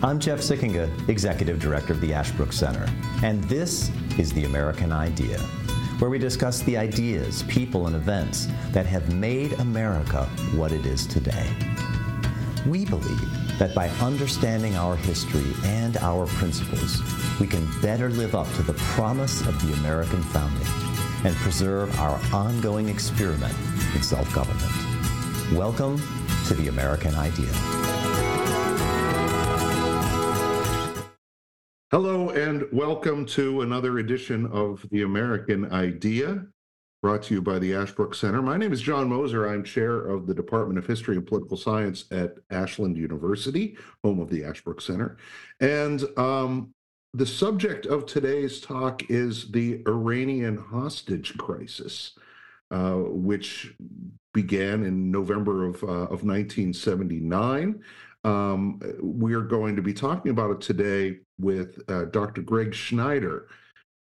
I'm 0.00 0.20
Jeff 0.20 0.38
Sikkenga, 0.38 1.08
Executive 1.08 1.58
Director 1.58 1.92
of 1.92 2.00
the 2.00 2.14
Ashbrook 2.14 2.52
Center, 2.52 2.86
and 3.24 3.42
this 3.44 3.90
is 4.16 4.32
The 4.32 4.44
American 4.44 4.92
Idea, 4.92 5.40
where 5.98 6.08
we 6.08 6.20
discuss 6.20 6.62
the 6.62 6.76
ideas, 6.76 7.42
people, 7.48 7.88
and 7.88 7.96
events 7.96 8.46
that 8.70 8.86
have 8.86 9.12
made 9.12 9.54
America 9.54 10.26
what 10.54 10.70
it 10.70 10.86
is 10.86 11.04
today. 11.04 11.50
We 12.64 12.84
believe 12.84 13.58
that 13.58 13.74
by 13.74 13.88
understanding 14.00 14.76
our 14.76 14.94
history 14.94 15.52
and 15.64 15.96
our 15.96 16.26
principles, 16.26 17.02
we 17.40 17.48
can 17.48 17.68
better 17.80 18.08
live 18.08 18.36
up 18.36 18.46
to 18.54 18.62
the 18.62 18.74
promise 18.74 19.40
of 19.48 19.60
the 19.66 19.74
American 19.80 20.22
founding 20.22 20.68
and 21.24 21.34
preserve 21.34 21.98
our 21.98 22.20
ongoing 22.32 22.88
experiment 22.88 23.54
in 23.96 24.02
self 24.02 24.32
government. 24.32 24.72
Welcome 25.58 26.00
to 26.46 26.54
the 26.54 26.68
American 26.68 27.16
Idea. 27.16 27.77
Hello, 31.90 32.28
and 32.28 32.66
welcome 32.70 33.24
to 33.24 33.62
another 33.62 33.98
edition 33.98 34.44
of 34.48 34.86
The 34.90 35.04
American 35.04 35.72
Idea, 35.72 36.44
brought 37.00 37.22
to 37.22 37.34
you 37.34 37.40
by 37.40 37.58
the 37.58 37.74
Ashbrook 37.74 38.14
Center. 38.14 38.42
My 38.42 38.58
name 38.58 38.74
is 38.74 38.82
John 38.82 39.08
Moser. 39.08 39.48
I'm 39.48 39.64
chair 39.64 40.00
of 40.00 40.26
the 40.26 40.34
Department 40.34 40.78
of 40.78 40.86
History 40.86 41.16
and 41.16 41.26
Political 41.26 41.56
Science 41.56 42.04
at 42.10 42.34
Ashland 42.50 42.98
University, 42.98 43.78
home 44.04 44.20
of 44.20 44.28
the 44.28 44.44
Ashbrook 44.44 44.82
Center. 44.82 45.16
And 45.60 46.04
um, 46.18 46.74
the 47.14 47.24
subject 47.24 47.86
of 47.86 48.04
today's 48.04 48.60
talk 48.60 49.10
is 49.10 49.50
the 49.50 49.82
Iranian 49.86 50.58
hostage 50.58 51.38
crisis, 51.38 52.18
uh, 52.70 52.96
which 52.96 53.74
began 54.34 54.84
in 54.84 55.10
November 55.10 55.64
of, 55.64 55.82
uh, 55.82 55.86
of 55.86 56.22
1979. 56.22 57.82
Um, 58.28 58.78
we 59.00 59.32
are 59.32 59.40
going 59.40 59.74
to 59.76 59.80
be 59.80 59.94
talking 59.94 60.30
about 60.30 60.50
it 60.50 60.60
today 60.60 61.20
with 61.40 61.80
uh, 61.88 62.04
Dr. 62.06 62.42
Greg 62.42 62.74
Schneider. 62.74 63.48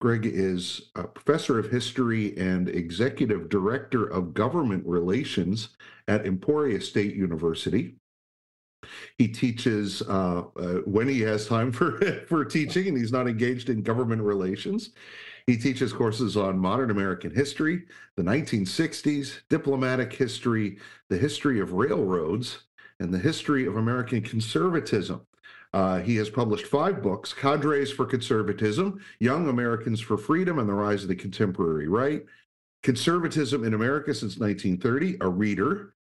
Greg 0.02 0.26
is 0.26 0.92
a 0.96 1.06
professor 1.06 1.58
of 1.58 1.72
history 1.72 2.38
and 2.38 2.68
executive 2.68 3.48
director 3.48 4.06
of 4.06 4.34
government 4.34 4.86
relations 4.86 5.70
at 6.10 6.26
Emporia 6.26 6.82
State 6.82 7.16
University. 7.16 7.96
He 9.18 9.30
teaches 9.30 10.02
uh, 10.02 10.44
uh, 10.58 10.82
when 10.86 11.08
he 11.08 11.22
has 11.22 11.48
time 11.48 11.72
for, 11.72 12.02
for 12.28 12.44
teaching 12.44 12.90
and 12.90 12.98
he's 12.98 13.14
not 13.14 13.28
engaged 13.28 13.70
in 13.70 13.84
government 13.84 14.22
relations. 14.22 14.90
He 15.48 15.56
teaches 15.56 15.94
courses 15.94 16.36
on 16.36 16.60
modern 16.60 16.92
American 16.92 17.34
history, 17.34 17.84
the 18.18 18.24
1960s, 18.24 19.42
diplomatic 19.50 20.12
history, 20.12 20.78
the 21.10 21.18
history 21.18 21.62
of 21.62 21.72
railroads, 21.72 22.66
and 23.00 23.14
the 23.14 23.20
history 23.20 23.66
of 23.66 23.78
American 23.78 24.22
conservatism. 24.22 25.22
Uh, 25.74 26.00
he 26.00 26.16
has 26.16 26.30
published 26.30 26.66
five 26.66 27.02
books 27.02 27.34
Cadres 27.34 27.92
for 27.92 28.06
Conservatism, 28.06 29.00
Young 29.20 29.50
Americans 29.50 30.02
for 30.02 30.18
Freedom, 30.18 30.60
and 30.60 30.68
the 30.68 30.74
Rise 30.74 31.04
of 31.04 31.10
the 31.10 31.16
Contemporary 31.16 31.88
Right, 31.88 32.26
Conservatism 32.82 33.64
in 33.64 33.74
America 33.74 34.14
since 34.14 34.38
1930, 34.38 35.18
A 35.22 35.30
Reader, 35.30 35.94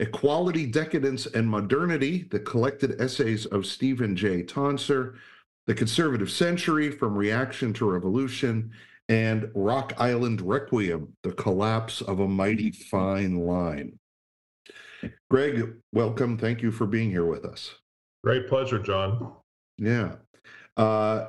Equality, 0.00 0.64
Decadence, 0.64 1.26
and 1.26 1.46
Modernity, 1.46 2.26
the 2.30 2.40
collected 2.40 2.98
essays 3.00 3.44
of 3.46 3.66
Stephen 3.66 4.16
J. 4.16 4.42
Tonsor, 4.42 5.16
The 5.66 5.74
Conservative 5.74 6.30
Century 6.30 6.90
from 6.90 7.14
Reaction 7.14 7.74
to 7.74 7.90
Revolution, 7.90 8.72
and 9.10 9.50
Rock 9.54 9.92
Island 9.98 10.40
Requiem, 10.40 11.14
The 11.22 11.32
Collapse 11.32 12.00
of 12.00 12.20
a 12.20 12.28
Mighty 12.28 12.70
Fine 12.70 13.40
Line. 13.44 13.99
Greg, 15.30 15.74
welcome. 15.92 16.36
Thank 16.36 16.62
you 16.62 16.70
for 16.70 16.86
being 16.86 17.10
here 17.10 17.26
with 17.26 17.44
us. 17.44 17.74
Great 18.24 18.48
pleasure, 18.48 18.78
John. 18.78 19.32
Yeah. 19.78 20.16
Uh, 20.76 21.28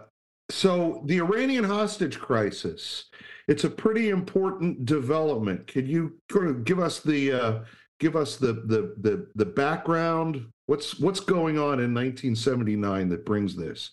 so, 0.50 1.02
the 1.06 1.20
Iranian 1.20 1.64
hostage 1.64 2.20
crisis, 2.20 3.06
it's 3.48 3.64
a 3.64 3.70
pretty 3.70 4.10
important 4.10 4.86
development. 4.86 5.68
Could 5.68 5.88
you 5.88 6.18
kind 6.30 6.50
of 6.50 6.66
give 6.66 6.80
us 6.80 7.00
the 7.00 7.32
uh, 7.32 7.60
give 8.02 8.18
us 8.18 8.36
the 8.36 8.54
the 8.54 8.96
the 9.00 9.28
the 9.36 9.46
background. 9.46 10.48
What's 10.66 11.00
what's 11.00 11.22
going 11.22 11.58
on 11.58 11.80
in 11.80 11.94
1979 11.94 13.10
that 13.10 13.26
brings 13.26 13.56
this? 13.56 13.92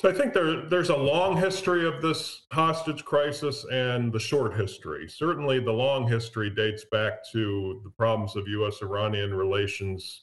So 0.00 0.08
I 0.08 0.14
think 0.14 0.32
there 0.32 0.62
there's 0.62 0.88
a 0.88 0.96
long 0.96 1.36
history 1.36 1.86
of 1.86 2.00
this 2.00 2.46
hostage 2.50 3.04
crisis 3.04 3.66
and 3.70 4.10
the 4.10 4.18
short 4.18 4.54
history. 4.54 5.06
Certainly, 5.06 5.60
the 5.60 5.72
long 5.72 6.08
history 6.08 6.48
dates 6.48 6.86
back 6.90 7.18
to 7.32 7.82
the 7.84 7.90
problems 7.90 8.34
of 8.34 8.48
U.S.-Iranian 8.48 9.36
relations, 9.36 10.22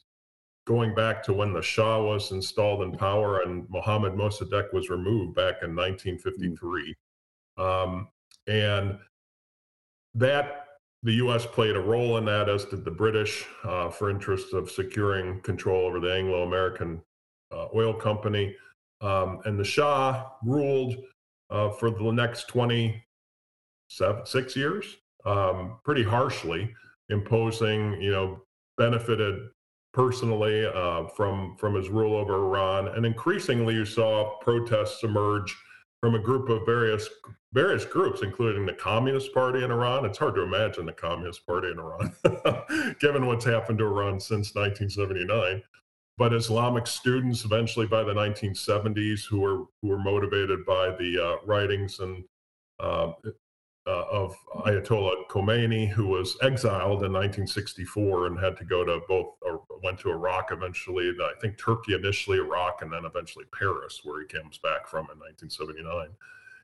going 0.66 0.96
back 0.96 1.22
to 1.26 1.34
when 1.34 1.54
the 1.54 1.62
Shah 1.62 2.02
was 2.02 2.32
installed 2.32 2.82
in 2.82 2.98
power 2.98 3.42
and 3.42 3.70
Mohammad 3.70 4.14
Mossadegh 4.14 4.74
was 4.74 4.90
removed 4.90 5.36
back 5.36 5.62
in 5.62 5.76
1953, 5.76 6.96
mm. 7.60 7.64
um, 7.64 8.08
and 8.48 8.98
that 10.16 10.70
the 11.04 11.14
U.S. 11.14 11.46
played 11.46 11.76
a 11.76 11.80
role 11.80 12.18
in 12.18 12.26
that, 12.26 12.50
as 12.50 12.66
did 12.66 12.84
the 12.84 12.90
British, 12.90 13.46
uh, 13.64 13.92
for 13.92 14.10
interests 14.10 14.54
of 14.54 14.72
securing 14.72 15.40
control 15.42 15.86
over 15.86 16.00
the 16.00 16.16
Anglo-American 16.16 17.00
uh, 17.52 17.68
oil 17.76 17.94
company. 17.94 18.56
Um, 19.02 19.40
and 19.46 19.60
the 19.60 19.64
Shah 19.64 20.30
ruled 20.44 20.96
uh, 21.50 21.70
for 21.72 21.92
the 21.92 22.12
next 22.12 22.48
27, 22.48 24.26
six 24.26 24.56
years, 24.56 24.98
um, 25.26 25.80
pretty 25.84 26.04
harshly, 26.04 26.74
imposing, 27.10 28.02
you 28.02 28.12
know, 28.12 28.42
benefited 28.78 29.50
personally 29.94 30.66
uh, 30.66 31.08
from 31.16 31.56
from 31.58 31.74
his 31.74 31.90
rule 31.90 32.16
over 32.16 32.36
Iran, 32.36 32.90
and 32.90 33.06
increasingly 33.06 33.74
you 33.74 33.86
saw 33.86 34.38
protests 34.42 35.04
emerge 35.04 35.56
from 36.02 36.14
a 36.16 36.20
group 36.20 36.50
of 36.50 36.66
various 36.66 37.10
various 37.54 37.86
groups, 37.86 38.22
including 38.22 38.66
the 38.66 38.74
Communist 38.74 39.34
Party 39.34 39.64
in 39.64 39.72
Iran. 39.72 40.06
It's 40.06 40.18
hard 40.18 40.36
to 40.36 40.44
imagine 40.44 40.86
the 40.86 40.94
Communist 40.94 41.46
Party 41.48 41.72
in 41.72 41.80
Iran, 41.80 42.96
given 43.00 43.26
what's 43.26 43.46
happened 43.46 43.80
to 43.80 43.86
Iran 43.86 44.20
since 44.20 44.54
1979. 44.54 45.64
But 46.18 46.34
Islamic 46.34 46.88
students, 46.88 47.46
eventually 47.46 47.86
by 47.86 48.04
the 48.04 48.14
1970s, 48.14 49.26
who 49.26 49.40
were 49.40 49.64
who 49.82 49.90
were 49.90 50.00
motivated 50.00 50.66
by 50.66 50.90
the 50.98 51.24
uh, 51.24 51.46
writings 51.46 52.00
and 52.00 52.24
uh, 52.80 53.12
uh, 53.88 54.04
of 54.12 54.36
Ayatollah 54.66 55.28
Khomeini, 55.30 55.88
who 55.88 56.08
was 56.08 56.38
exiled 56.42 57.04
in 57.04 57.14
1964 57.14 58.28
and 58.28 58.40
had 58.40 58.58
to 58.58 58.66
go 58.66 58.84
to 58.84 59.00
both, 59.08 59.36
or 59.42 59.62
went 59.82 59.98
to 60.00 60.12
Iraq 60.12 60.52
eventually, 60.52 61.14
I 61.22 61.40
think 61.40 61.58
Turkey 61.58 61.94
initially, 61.94 62.38
Iraq, 62.38 62.82
and 62.82 62.92
then 62.92 63.06
eventually 63.06 63.46
Paris, 63.58 64.02
where 64.04 64.20
he 64.20 64.28
comes 64.28 64.58
back 64.58 64.88
from 64.88 65.08
in 65.12 65.20
1979. 65.20 66.10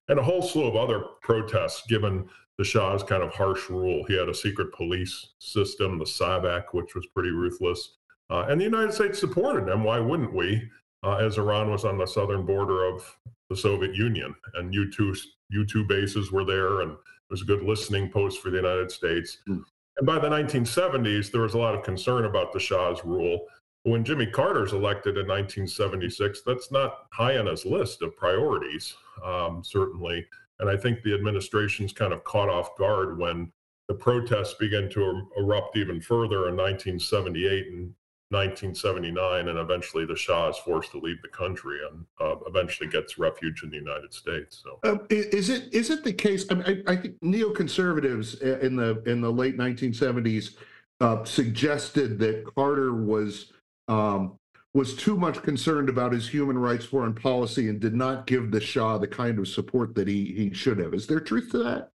And 0.10 0.20
a 0.20 0.24
whole 0.24 0.42
slew 0.42 0.68
of 0.68 0.76
other 0.76 1.06
protests 1.22 1.84
given 1.88 2.28
the 2.58 2.66
Shah's 2.66 3.04
kind 3.04 3.24
of 3.24 3.34
harsh 3.34 3.70
rule. 3.70 4.04
He 4.04 4.18
had 4.18 4.28
a 4.28 4.36
secret 4.36 4.74
police 4.74 5.30
system, 5.40 5.98
the 5.98 6.06
SAVAK, 6.06 6.66
which 6.74 6.94
was 6.94 7.08
pretty 7.08 7.32
ruthless. 7.32 7.96
Uh, 8.30 8.46
and 8.50 8.60
the 8.60 8.66
United 8.66 8.94
States 8.94 9.20
supported 9.20 9.66
them. 9.66 9.84
Why 9.84 10.00
wouldn't 10.00 10.34
we? 10.34 10.70
Uh, 11.04 11.18
as 11.18 11.38
Iran 11.38 11.70
was 11.70 11.84
on 11.84 11.98
the 11.98 12.06
southern 12.06 12.46
border 12.46 12.86
of 12.86 13.04
the 13.50 13.58
Soviet 13.58 13.94
Union, 13.94 14.34
and 14.56 14.74
U 14.74 14.90
2 14.90 15.14
U2 15.54 15.88
bases 15.88 16.32
were 16.32 16.46
there, 16.46 16.82
and 16.82 16.92
it 16.94 16.98
was 17.30 17.42
a 17.42 17.46
good 17.46 17.62
listening 17.62 18.10
post 18.10 18.42
for 18.42 18.50
the 18.50 18.58
United 18.58 18.90
States. 18.90 19.40
Mm. 19.48 19.64
And 19.98 20.08
by 20.08 20.18
the 20.18 20.30
1970s, 20.30 21.32
there 21.32 21.42
was 21.42 21.54
a 21.54 21.60
lot 21.60 21.76
of 21.76 21.84
concern 21.84 22.26
about 22.26 22.52
the 22.52 22.60
Shah's 22.60 23.04
rule. 23.06 23.46
When 23.84 24.04
Jimmy 24.06 24.26
Carter's 24.26 24.74
elected 24.74 25.18
in 25.18 25.28
1976, 25.28 26.42
that's 26.46 26.72
not 26.72 27.08
high 27.12 27.38
on 27.38 27.48
his 27.48 27.66
list 27.66 28.02
of 28.02 28.16
priorities, 28.16 28.96
um, 29.24 29.62
certainly. 29.64 30.26
And 30.60 30.70
I 30.70 30.78
think 30.78 31.04
the 31.04 31.14
administration's 31.14 31.92
kind 31.92 32.14
of 32.14 32.24
caught 32.24 32.50
off 32.50 32.78
guard 32.78 33.18
when 33.18 33.52
the 33.90 33.94
protests 33.94 34.54
began 34.54 34.90
to 34.92 35.04
er, 35.04 35.22
erupt 35.38 35.78
even 35.78 36.00
further 36.00 36.48
in 36.48 36.56
1978 36.56 37.68
and 37.68 37.94
1979, 38.34 39.48
and 39.48 39.58
eventually 39.58 40.06
the 40.06 40.16
Shah 40.16 40.50
is 40.50 40.58
forced 40.58 40.92
to 40.92 41.00
leave 41.00 41.22
the 41.22 41.30
country 41.30 41.80
and 41.90 42.06
uh, 42.20 42.36
eventually 42.48 42.90
gets 42.90 43.18
refuge 43.18 43.64
in 43.64 43.70
the 43.70 43.78
United 43.78 44.14
States. 44.14 44.64
So, 44.64 44.80
uh, 44.84 44.98
is 45.10 45.50
it 45.50 45.74
is 45.74 45.90
it 45.90 46.04
the 46.04 46.12
case? 46.12 46.46
I, 46.50 46.56
mean, 46.56 46.84
I, 46.88 46.94
I 46.94 46.96
think 46.96 47.20
neoconservatives 47.22 48.42
in 48.62 48.76
the 48.76 49.02
in 49.06 49.22
the 49.22 49.32
late 49.32 49.58
1970s 49.58 50.56
uh, 51.00 51.24
suggested 51.24 52.20
that 52.20 52.44
Carter 52.56 52.94
was 52.94 53.54
um, 53.88 54.38
was 54.74 54.96
too 54.96 55.16
much 55.16 55.42
concerned 55.44 55.88
about 55.88 56.12
his 56.12 56.28
human 56.28 56.58
rights 56.58 56.86
foreign 56.86 57.14
policy 57.14 57.70
and 57.70 57.80
did 57.80 57.94
not 57.94 58.26
give 58.26 58.52
the 58.52 58.60
Shah 58.60 58.98
the 58.98 59.08
kind 59.08 59.40
of 59.40 59.48
support 59.48 59.96
that 59.96 60.08
he 60.08 60.34
he 60.34 60.54
should 60.54 60.80
have. 60.80 60.94
Is 60.94 61.08
there 61.08 61.20
truth 61.20 61.52
to 61.52 61.60
that? 61.60 61.93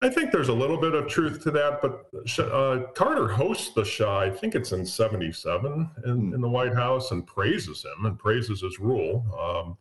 I 0.00 0.08
think 0.08 0.30
there's 0.30 0.48
a 0.48 0.54
little 0.54 0.76
bit 0.76 0.94
of 0.94 1.08
truth 1.08 1.42
to 1.42 1.50
that, 1.50 1.82
but 1.82 2.06
uh, 2.38 2.84
Carter 2.94 3.26
hosts 3.26 3.74
the 3.74 3.84
Shah, 3.84 4.20
I 4.20 4.30
think 4.30 4.54
it's 4.54 4.70
in 4.70 4.86
77 4.86 5.90
in, 6.06 6.10
hmm. 6.10 6.34
in, 6.34 6.40
the 6.40 6.48
White 6.48 6.74
House, 6.74 7.10
and 7.10 7.26
praises 7.26 7.84
him 7.84 8.06
and 8.06 8.18
praises 8.18 8.62
his 8.62 8.78
rule. 8.78 9.24
Um, 9.38 9.76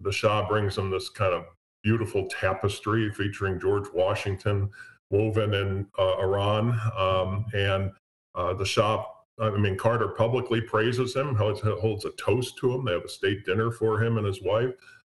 the 0.00 0.12
Shah 0.12 0.46
brings 0.46 0.78
him 0.78 0.90
this 0.90 1.08
kind 1.08 1.34
of 1.34 1.46
beautiful 1.82 2.28
tapestry 2.28 3.10
featuring 3.12 3.58
George 3.58 3.86
Washington 3.92 4.70
woven 5.10 5.54
in 5.54 5.86
uh, 5.98 6.18
Iran. 6.18 6.80
Um, 6.96 7.46
and 7.52 7.90
uh, 8.34 8.54
the 8.54 8.64
Shah 8.64 9.04
I 9.38 9.50
mean, 9.50 9.76
Carter 9.76 10.08
publicly 10.08 10.62
praises 10.62 11.14
him, 11.14 11.34
holds, 11.34 11.60
holds 11.60 12.04
a 12.06 12.10
toast 12.12 12.56
to 12.58 12.72
him. 12.72 12.84
They 12.84 12.92
have 12.92 13.04
a 13.04 13.08
state 13.08 13.44
dinner 13.44 13.70
for 13.70 14.02
him 14.02 14.16
and 14.16 14.26
his 14.26 14.42
wife. 14.42 14.72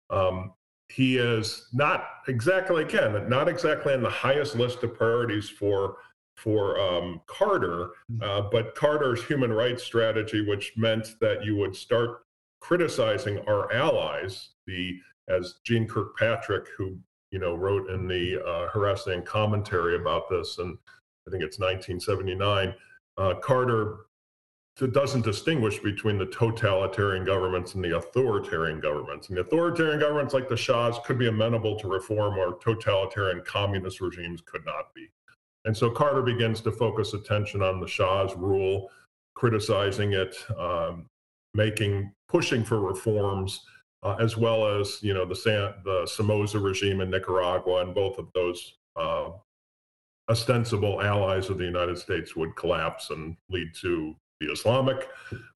Um, 0.09 0.53
he 0.89 1.17
is 1.17 1.67
not 1.73 2.05
exactly, 2.27 2.83
again, 2.83 3.27
not 3.29 3.47
exactly 3.47 3.93
on 3.93 4.03
the 4.03 4.09
highest 4.09 4.55
list 4.55 4.83
of 4.83 4.93
priorities 4.95 5.49
for 5.49 5.97
for 6.35 6.79
um, 6.79 7.21
Carter, 7.27 7.91
mm. 8.11 8.23
uh, 8.23 8.49
but 8.51 8.75
Carter's 8.75 9.23
human 9.23 9.53
rights 9.53 9.83
strategy, 9.83 10.41
which 10.41 10.73
meant 10.75 11.15
that 11.21 11.45
you 11.45 11.55
would 11.55 11.75
start 11.75 12.25
criticizing 12.59 13.39
our 13.47 13.71
allies, 13.71 14.49
the 14.65 14.97
as 15.29 15.55
Jeane 15.63 15.87
Kirkpatrick, 15.87 16.67
who 16.77 16.97
you 17.31 17.39
know 17.39 17.55
wrote 17.55 17.89
in 17.89 18.07
the 18.07 18.43
uh, 18.43 18.67
Harassing 18.69 19.23
commentary 19.23 19.95
about 19.95 20.29
this, 20.29 20.57
and 20.57 20.77
I 21.27 21.31
think 21.31 21.43
it's 21.43 21.59
1979. 21.59 22.73
Uh, 23.17 23.35
Carter 23.35 24.07
doesn't 24.79 25.23
distinguish 25.23 25.79
between 25.79 26.17
the 26.17 26.25
totalitarian 26.25 27.23
governments 27.23 27.75
and 27.75 27.83
the 27.83 27.95
authoritarian 27.95 28.79
governments. 28.79 29.29
And 29.29 29.37
the 29.37 29.41
authoritarian 29.41 29.99
governments, 29.99 30.33
like 30.33 30.49
the 30.49 30.57
Shahs, 30.57 30.97
could 31.05 31.19
be 31.19 31.27
amenable 31.27 31.77
to 31.79 31.87
reform, 31.87 32.37
or 32.39 32.57
totalitarian 32.57 33.43
communist 33.45 34.01
regimes 34.01 34.41
could 34.41 34.65
not 34.65 34.93
be. 34.95 35.07
And 35.65 35.77
so 35.77 35.89
Carter 35.89 36.23
begins 36.23 36.59
to 36.61 36.71
focus 36.71 37.13
attention 37.13 37.61
on 37.61 37.79
the 37.79 37.87
Shah's 37.87 38.35
rule, 38.35 38.89
criticizing 39.35 40.13
it, 40.13 40.35
um, 40.57 41.07
making, 41.53 42.11
pushing 42.27 42.63
for 42.63 42.81
reforms, 42.81 43.61
uh, 44.01 44.15
as 44.19 44.35
well 44.37 44.67
as 44.67 45.01
you 45.01 45.13
know 45.13 45.25
the 45.25 45.35
San, 45.35 45.73
the 45.85 46.05
Somoza 46.05 46.59
regime 46.59 46.99
in 46.99 47.09
Nicaragua, 47.09 47.81
and 47.81 47.95
both 47.95 48.17
of 48.17 48.27
those 48.33 48.73
uh, 48.95 49.29
ostensible 50.29 51.01
allies 51.01 51.49
of 51.49 51.57
the 51.57 51.63
United 51.63 51.97
States 51.97 52.35
would 52.35 52.55
collapse 52.55 53.11
and 53.11 53.37
lead 53.49 53.69
to 53.81 54.15
the 54.45 54.51
Islamic. 54.51 55.07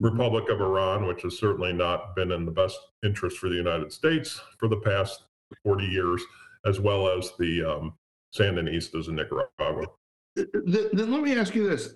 Republic 0.01 0.49
of 0.49 0.61
Iran, 0.61 1.07
which 1.07 1.23
has 1.23 1.39
certainly 1.39 1.73
not 1.73 2.15
been 2.15 2.33
in 2.33 2.45
the 2.45 2.51
best 2.51 2.79
interest 3.05 3.39
for 3.39 3.49
the 3.49 3.57
United 3.57 3.93
States 3.93 4.41
for 4.59 4.69
the 4.69 4.77
past 4.77 5.25
40 5.65 5.85
years, 5.85 6.23
as 6.65 6.81
well 6.81 7.09
as 7.09 7.33
the 7.39 7.65
um, 7.65 7.95
Sandinistas 8.35 9.09
in 9.09 9.17
Nicaragua. 9.17 9.87
Then 10.35 11.13
let 11.13 11.23
me 11.23 11.37
ask 11.37 11.55
you 11.55 11.69
this. 11.69 11.95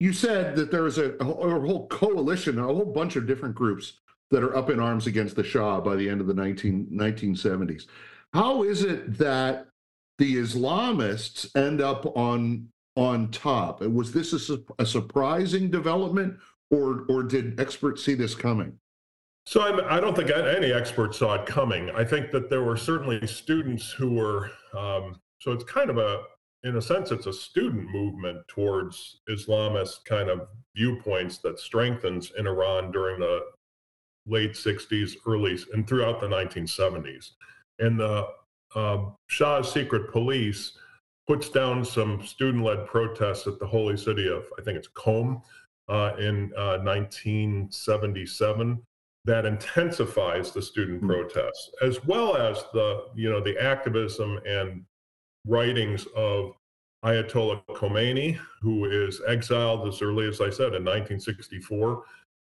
You 0.00 0.12
said 0.12 0.54
that 0.56 0.70
there 0.70 0.86
is 0.86 0.98
a, 0.98 1.14
a 1.14 1.24
whole 1.24 1.88
coalition, 1.88 2.58
a 2.58 2.62
whole 2.62 2.84
bunch 2.84 3.16
of 3.16 3.26
different 3.26 3.54
groups 3.54 3.98
that 4.30 4.44
are 4.44 4.56
up 4.56 4.70
in 4.70 4.78
arms 4.78 5.06
against 5.06 5.34
the 5.34 5.42
Shah 5.42 5.80
by 5.80 5.96
the 5.96 6.08
end 6.08 6.20
of 6.20 6.26
the 6.26 6.34
19, 6.34 6.88
1970s. 6.92 7.86
How 8.32 8.62
is 8.62 8.84
it 8.84 9.18
that 9.18 9.66
the 10.18 10.36
Islamists 10.36 11.56
end 11.56 11.80
up 11.80 12.04
on 12.16 12.68
on 12.98 13.30
top? 13.30 13.80
Was 13.80 14.12
this 14.12 14.50
a, 14.50 14.58
a 14.80 14.84
surprising 14.84 15.70
development, 15.70 16.36
or 16.70 17.04
or 17.08 17.22
did 17.22 17.58
experts 17.60 18.04
see 18.04 18.14
this 18.14 18.34
coming? 18.34 18.76
So 19.46 19.62
I, 19.62 19.96
I, 19.96 20.00
don't 20.00 20.14
think 20.14 20.30
any 20.30 20.74
expert 20.74 21.14
saw 21.14 21.36
it 21.36 21.46
coming. 21.46 21.88
I 21.90 22.04
think 22.04 22.32
that 22.32 22.50
there 22.50 22.62
were 22.62 22.76
certainly 22.76 23.26
students 23.26 23.90
who 23.90 24.10
were. 24.10 24.50
Um, 24.76 25.20
so 25.40 25.52
it's 25.52 25.64
kind 25.64 25.88
of 25.88 25.96
a, 25.96 26.22
in 26.64 26.76
a 26.76 26.82
sense, 26.82 27.12
it's 27.12 27.26
a 27.26 27.32
student 27.32 27.88
movement 27.90 28.46
towards 28.48 29.20
Islamist 29.30 30.04
kind 30.04 30.28
of 30.28 30.48
viewpoints 30.76 31.38
that 31.38 31.60
strengthens 31.60 32.32
in 32.36 32.46
Iran 32.46 32.90
during 32.90 33.20
the 33.20 33.40
late 34.26 34.52
60s, 34.52 35.12
early, 35.26 35.56
and 35.72 35.88
throughout 35.88 36.20
the 36.20 36.26
1970s. 36.26 37.30
And 37.78 37.98
the 37.98 38.26
uh, 38.74 39.04
Shah's 39.28 39.72
secret 39.72 40.12
police 40.12 40.76
puts 41.28 41.50
down 41.50 41.84
some 41.84 42.24
student-led 42.24 42.86
protests 42.86 43.46
at 43.46 43.58
the 43.58 43.66
holy 43.66 43.96
city 43.96 44.28
of, 44.28 44.44
I 44.58 44.62
think 44.62 44.78
it's 44.78 44.88
Qom, 44.88 45.42
uh, 45.88 46.12
in 46.18 46.52
uh, 46.56 46.78
1977 46.78 48.82
that 49.24 49.44
intensifies 49.44 50.52
the 50.52 50.62
student 50.62 51.02
mm-hmm. 51.02 51.10
protests, 51.10 51.70
as 51.82 52.02
well 52.04 52.36
as 52.36 52.64
the 52.72 53.08
you 53.14 53.28
know 53.28 53.40
the 53.40 53.60
activism 53.62 54.40
and 54.46 54.84
writings 55.46 56.06
of 56.16 56.52
Ayatollah 57.04 57.62
Khomeini, 57.70 58.38
who 58.62 58.86
is 58.86 59.20
exiled 59.26 59.86
as 59.86 60.02
early 60.02 60.26
as 60.26 60.40
I 60.40 60.50
said 60.50 60.74
in 60.74 60.84
1964, 60.84 62.02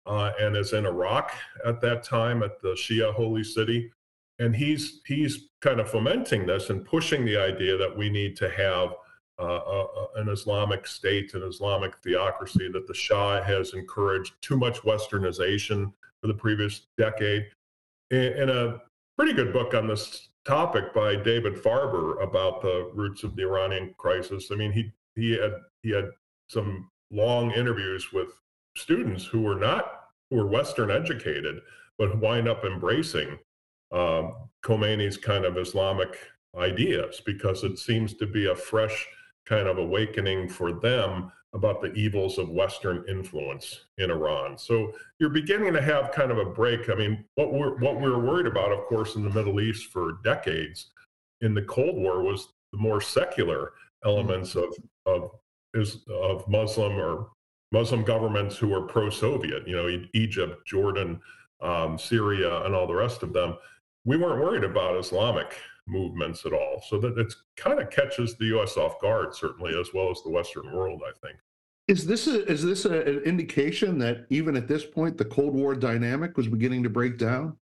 uh, 0.08 0.32
and 0.40 0.58
is 0.58 0.74
in 0.74 0.86
Iraq 0.86 1.32
at 1.66 1.82
that 1.82 2.04
time 2.04 2.42
at 2.42 2.60
the 2.62 2.70
Shia 2.70 3.14
holy 3.14 3.44
city, 3.44 3.92
and 4.42 4.56
he's 4.56 5.02
he's 5.06 5.50
kind 5.62 5.80
of 5.80 5.90
fomenting 5.90 6.48
this 6.48 6.72
and 6.72 6.84
pushing 6.84 7.24
the 7.24 7.38
idea 7.38 7.78
that 7.78 7.96
we 7.96 8.10
need 8.10 8.36
to 8.36 8.50
have 8.50 8.96
uh, 9.40 9.60
a, 9.60 10.08
an 10.16 10.30
Islamic 10.30 10.88
state, 10.88 11.34
an 11.36 11.44
Islamic 11.44 11.96
theocracy, 12.04 12.70
that 12.74 12.88
the 12.88 12.94
Shah 12.94 13.42
has 13.44 13.74
encouraged 13.74 14.34
too 14.42 14.58
much 14.58 14.82
westernization 14.82 15.94
for 16.20 16.28
the 16.28 16.34
previous 16.34 16.88
decade. 16.98 17.46
In, 18.10 18.50
a 18.50 18.82
pretty 19.18 19.34
good 19.34 19.54
book 19.54 19.74
on 19.74 19.88
this 19.88 20.30
topic 20.44 20.94
by 20.94 21.16
David 21.16 21.56
Farber 21.56 22.22
about 22.22 22.62
the 22.62 22.92
roots 22.94 23.24
of 23.24 23.36
the 23.36 23.44
Iranian 23.44 23.94
crisis. 23.98 24.50
I 24.52 24.56
mean, 24.56 24.72
he 24.72 24.92
he 25.16 25.38
had 25.38 25.54
he 25.84 25.92
had 25.92 26.10
some 26.50 26.90
long 27.12 27.52
interviews 27.52 28.12
with 28.12 28.30
students 28.76 29.24
who 29.24 29.42
were 29.42 29.60
not 29.60 30.06
who 30.32 30.38
were 30.38 30.48
Western 30.48 30.90
educated, 30.90 31.62
but 32.00 32.10
who 32.10 32.18
wind 32.18 32.48
up 32.48 32.66
embracing 32.66 33.38
um, 33.92 34.36
Khomeini's 34.64 35.18
kind 35.18 35.46
of 35.46 35.58
Islamic 35.58 36.18
ideas 36.58 37.22
because 37.26 37.64
it 37.64 37.80
seems 37.80 38.14
to 38.16 38.26
be 38.26 38.48
a 38.48 38.56
fresh 38.56 39.08
kind 39.46 39.68
of 39.68 39.78
awakening 39.78 40.50
for 40.50 40.74
them 40.74 41.32
about 41.54 41.82
the 41.82 41.92
evils 41.94 42.38
of 42.38 42.50
Western 42.50 43.04
influence 43.10 43.86
in 43.98 44.10
Iran. 44.10 44.58
So 44.58 44.94
you're 45.20 45.30
beginning 45.30 45.74
to 45.74 45.82
have 45.82 46.12
kind 46.12 46.32
of 46.32 46.38
a 46.38 46.46
break. 46.46 46.90
I 46.90 46.96
mean, 46.96 47.26
what 47.36 47.54
we're 47.54 47.78
what 47.80 48.00
we 48.00 48.10
were 48.10 48.20
worried 48.20 48.48
about, 48.48 48.72
of 48.72 48.86
course, 48.86 49.16
in 49.16 49.24
the 49.24 49.30
Middle 49.30 49.60
East 49.60 49.92
for 49.92 50.20
decades 50.24 50.92
in 51.42 51.54
the 51.54 51.64
Cold 51.64 51.96
War 51.96 52.22
was 52.24 52.54
the 52.72 52.78
more 52.78 53.02
secular 53.02 53.74
elements 54.06 54.56
of 54.56 54.74
of 55.06 55.32
of 56.10 56.48
Muslim 56.48 56.94
or 56.94 57.30
Muslim 57.72 58.04
governments 58.04 58.58
who 58.58 58.68
were 58.68 58.82
pro-Soviet. 58.82 59.68
You 59.68 59.76
know, 59.76 60.04
Egypt, 60.14 60.66
Jordan, 60.66 61.20
um, 61.62 61.98
Syria, 61.98 62.64
and 62.64 62.76
all 62.76 62.88
the 62.88 62.96
rest 62.96 63.24
of 63.24 63.34
them. 63.34 63.56
We 64.06 64.18
weren't 64.18 64.42
worried 64.42 64.64
about 64.64 64.98
Islamic 64.98 65.58
movements 65.88 66.46
at 66.46 66.54
all. 66.54 66.84
So 66.88 67.00
that 67.00 67.18
it 67.18 67.34
kind 67.56 67.80
of 67.80 67.90
catches 67.90 68.36
the 68.36 68.46
U.S. 68.46 68.78
off 68.78 69.00
guard, 69.02 69.36
certainly, 69.36 69.80
as 69.80 69.90
well 69.94 70.10
as 70.10 70.22
the 70.24 70.30
Western 70.30 70.72
world, 70.74 71.02
I 71.08 71.12
think. 71.26 71.40
Is 71.88 72.06
this 72.06 72.28
a, 72.28 72.46
is 72.46 72.64
this 72.64 72.86
a, 72.86 73.02
an 73.02 73.20
indication 73.24 73.98
that 74.00 74.26
even 74.30 74.56
at 74.56 74.68
this 74.68 74.86
point 74.86 75.18
the 75.18 75.26
Cold 75.26 75.54
War 75.54 75.76
dynamic 75.76 76.38
was 76.38 76.48
beginning 76.48 76.84
to 76.84 76.90
break 76.90 77.18
down? 77.18 77.58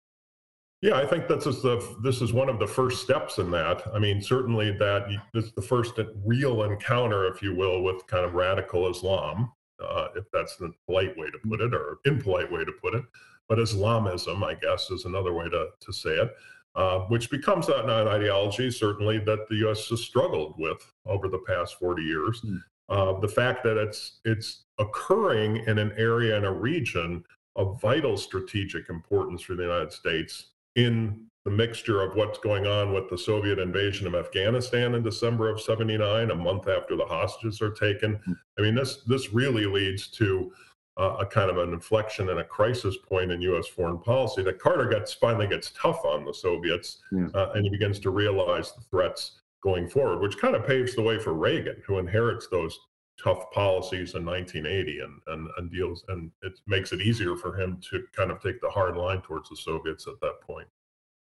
Yeah, 0.81 0.95
I 0.95 1.07
think 1.07 1.27
that's 1.27 1.45
just 1.45 1.63
the 1.63 1.97
this 2.03 2.21
is 2.21 2.33
one 2.33 2.49
of 2.49 2.59
the 2.59 2.67
first 2.67 3.01
steps 3.01 3.39
in 3.39 3.49
that. 3.51 3.83
I 3.95 3.99
mean, 3.99 4.21
certainly 4.21 4.77
that 4.77 5.07
this 5.33 5.45
is 5.45 5.53
the 5.53 5.61
first 5.61 5.93
real 6.23 6.63
encounter, 6.63 7.25
if 7.27 7.41
you 7.41 7.55
will, 7.55 7.81
with 7.81 8.05
kind 8.07 8.25
of 8.25 8.35
radical 8.35 8.89
Islam, 8.89 9.51
uh, 9.83 10.09
if 10.15 10.25
that's 10.31 10.55
the 10.57 10.71
polite 10.85 11.17
way 11.17 11.31
to 11.31 11.39
put 11.47 11.61
it, 11.61 11.73
or 11.73 11.99
impolite 12.05 12.51
way 12.51 12.63
to 12.63 12.71
put 12.73 12.93
it. 12.93 13.03
But 13.49 13.59
Islamism, 13.59 14.43
I 14.43 14.55
guess, 14.55 14.89
is 14.91 15.05
another 15.05 15.33
way 15.33 15.49
to 15.49 15.67
to 15.79 15.93
say 15.93 16.11
it 16.11 16.31
uh, 16.77 16.99
which 17.07 17.31
becomes 17.31 17.67
an, 17.69 17.89
an 17.89 18.07
ideology 18.07 18.69
certainly 18.69 19.17
that 19.17 19.49
the 19.49 19.55
U.S. 19.55 19.87
has 19.89 20.01
struggled 20.01 20.53
with 20.59 20.93
over 21.07 21.27
the 21.27 21.39
past 21.39 21.79
40 21.79 22.03
years. 22.03 22.41
Mm. 22.41 22.59
Uh, 22.87 23.19
the 23.19 23.27
fact 23.27 23.63
that 23.63 23.77
it's 23.77 24.19
it's 24.23 24.65
occurring 24.77 25.57
in 25.65 25.79
an 25.79 25.91
area 25.97 26.37
and 26.37 26.45
a 26.45 26.51
region 26.51 27.23
of 27.55 27.81
vital 27.81 28.15
strategic 28.15 28.89
importance 28.89 29.41
for 29.41 29.55
the 29.55 29.63
United 29.63 29.91
States 29.91 30.51
in 30.75 31.25
the 31.43 31.51
mixture 31.51 32.01
of 32.01 32.15
what's 32.15 32.37
going 32.37 32.67
on 32.67 32.93
with 32.93 33.09
the 33.09 33.17
Soviet 33.17 33.57
invasion 33.57 34.05
of 34.05 34.13
Afghanistan 34.13 34.93
in 34.93 35.01
December 35.01 35.49
of 35.49 35.59
79, 35.59 36.29
a 36.29 36.35
month 36.35 36.67
after 36.67 36.95
the 36.95 37.05
hostages 37.05 37.61
are 37.61 37.71
taken. 37.71 38.19
Mm. 38.27 38.35
I 38.59 38.61
mean, 38.61 38.75
this 38.75 38.97
this 39.07 39.33
really 39.33 39.65
leads 39.65 40.07
to 40.09 40.51
uh, 40.97 41.17
a 41.19 41.25
kind 41.25 41.49
of 41.49 41.57
an 41.57 41.73
inflection 41.73 42.29
and 42.29 42.39
a 42.39 42.43
crisis 42.43 42.97
point 42.97 43.31
in 43.31 43.41
U.S. 43.41 43.67
foreign 43.67 43.99
policy 43.99 44.41
that 44.43 44.59
Carter 44.59 44.87
gets 44.87 45.13
finally 45.13 45.47
gets 45.47 45.71
tough 45.71 46.03
on 46.05 46.25
the 46.25 46.33
Soviets, 46.33 46.99
yeah. 47.11 47.27
uh, 47.33 47.51
and 47.53 47.63
he 47.63 47.69
begins 47.69 47.99
to 47.99 48.09
realize 48.09 48.73
the 48.73 48.81
threats 48.81 49.41
going 49.61 49.87
forward, 49.87 50.21
which 50.21 50.37
kind 50.37 50.55
of 50.55 50.65
paves 50.65 50.95
the 50.95 51.01
way 51.01 51.19
for 51.19 51.33
Reagan, 51.33 51.81
who 51.85 51.99
inherits 51.99 52.47
those 52.47 52.77
tough 53.21 53.51
policies 53.51 54.13
in 54.13 54.23
1980 54.25 54.99
and, 54.99 55.19
and, 55.27 55.49
and 55.57 55.71
deals 55.71 56.03
and 56.09 56.31
it 56.43 56.59
makes 56.67 56.91
it 56.91 57.01
easier 57.01 57.35
for 57.35 57.59
him 57.59 57.79
to 57.89 58.03
kind 58.15 58.29
of 58.29 58.39
take 58.39 58.61
the 58.61 58.69
hard 58.69 58.95
line 58.95 59.21
towards 59.21 59.49
the 59.49 59.55
Soviets 59.55 60.07
at 60.07 60.19
that 60.21 60.39
point. 60.41 60.67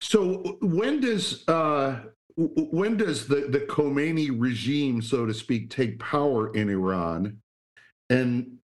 So 0.01 0.59
when 0.61 1.01
does 1.01 1.49
uh, 1.49 2.01
when 2.37 2.99
does 2.99 3.27
the 3.27 3.49
the 3.49 3.61
Khomeini 3.61 4.31
regime, 4.39 5.01
so 5.01 5.25
to 5.25 5.33
speak, 5.33 5.71
take 5.71 5.99
power 5.99 6.55
in 6.55 6.69
Iran? 6.69 7.39
And 8.11 8.59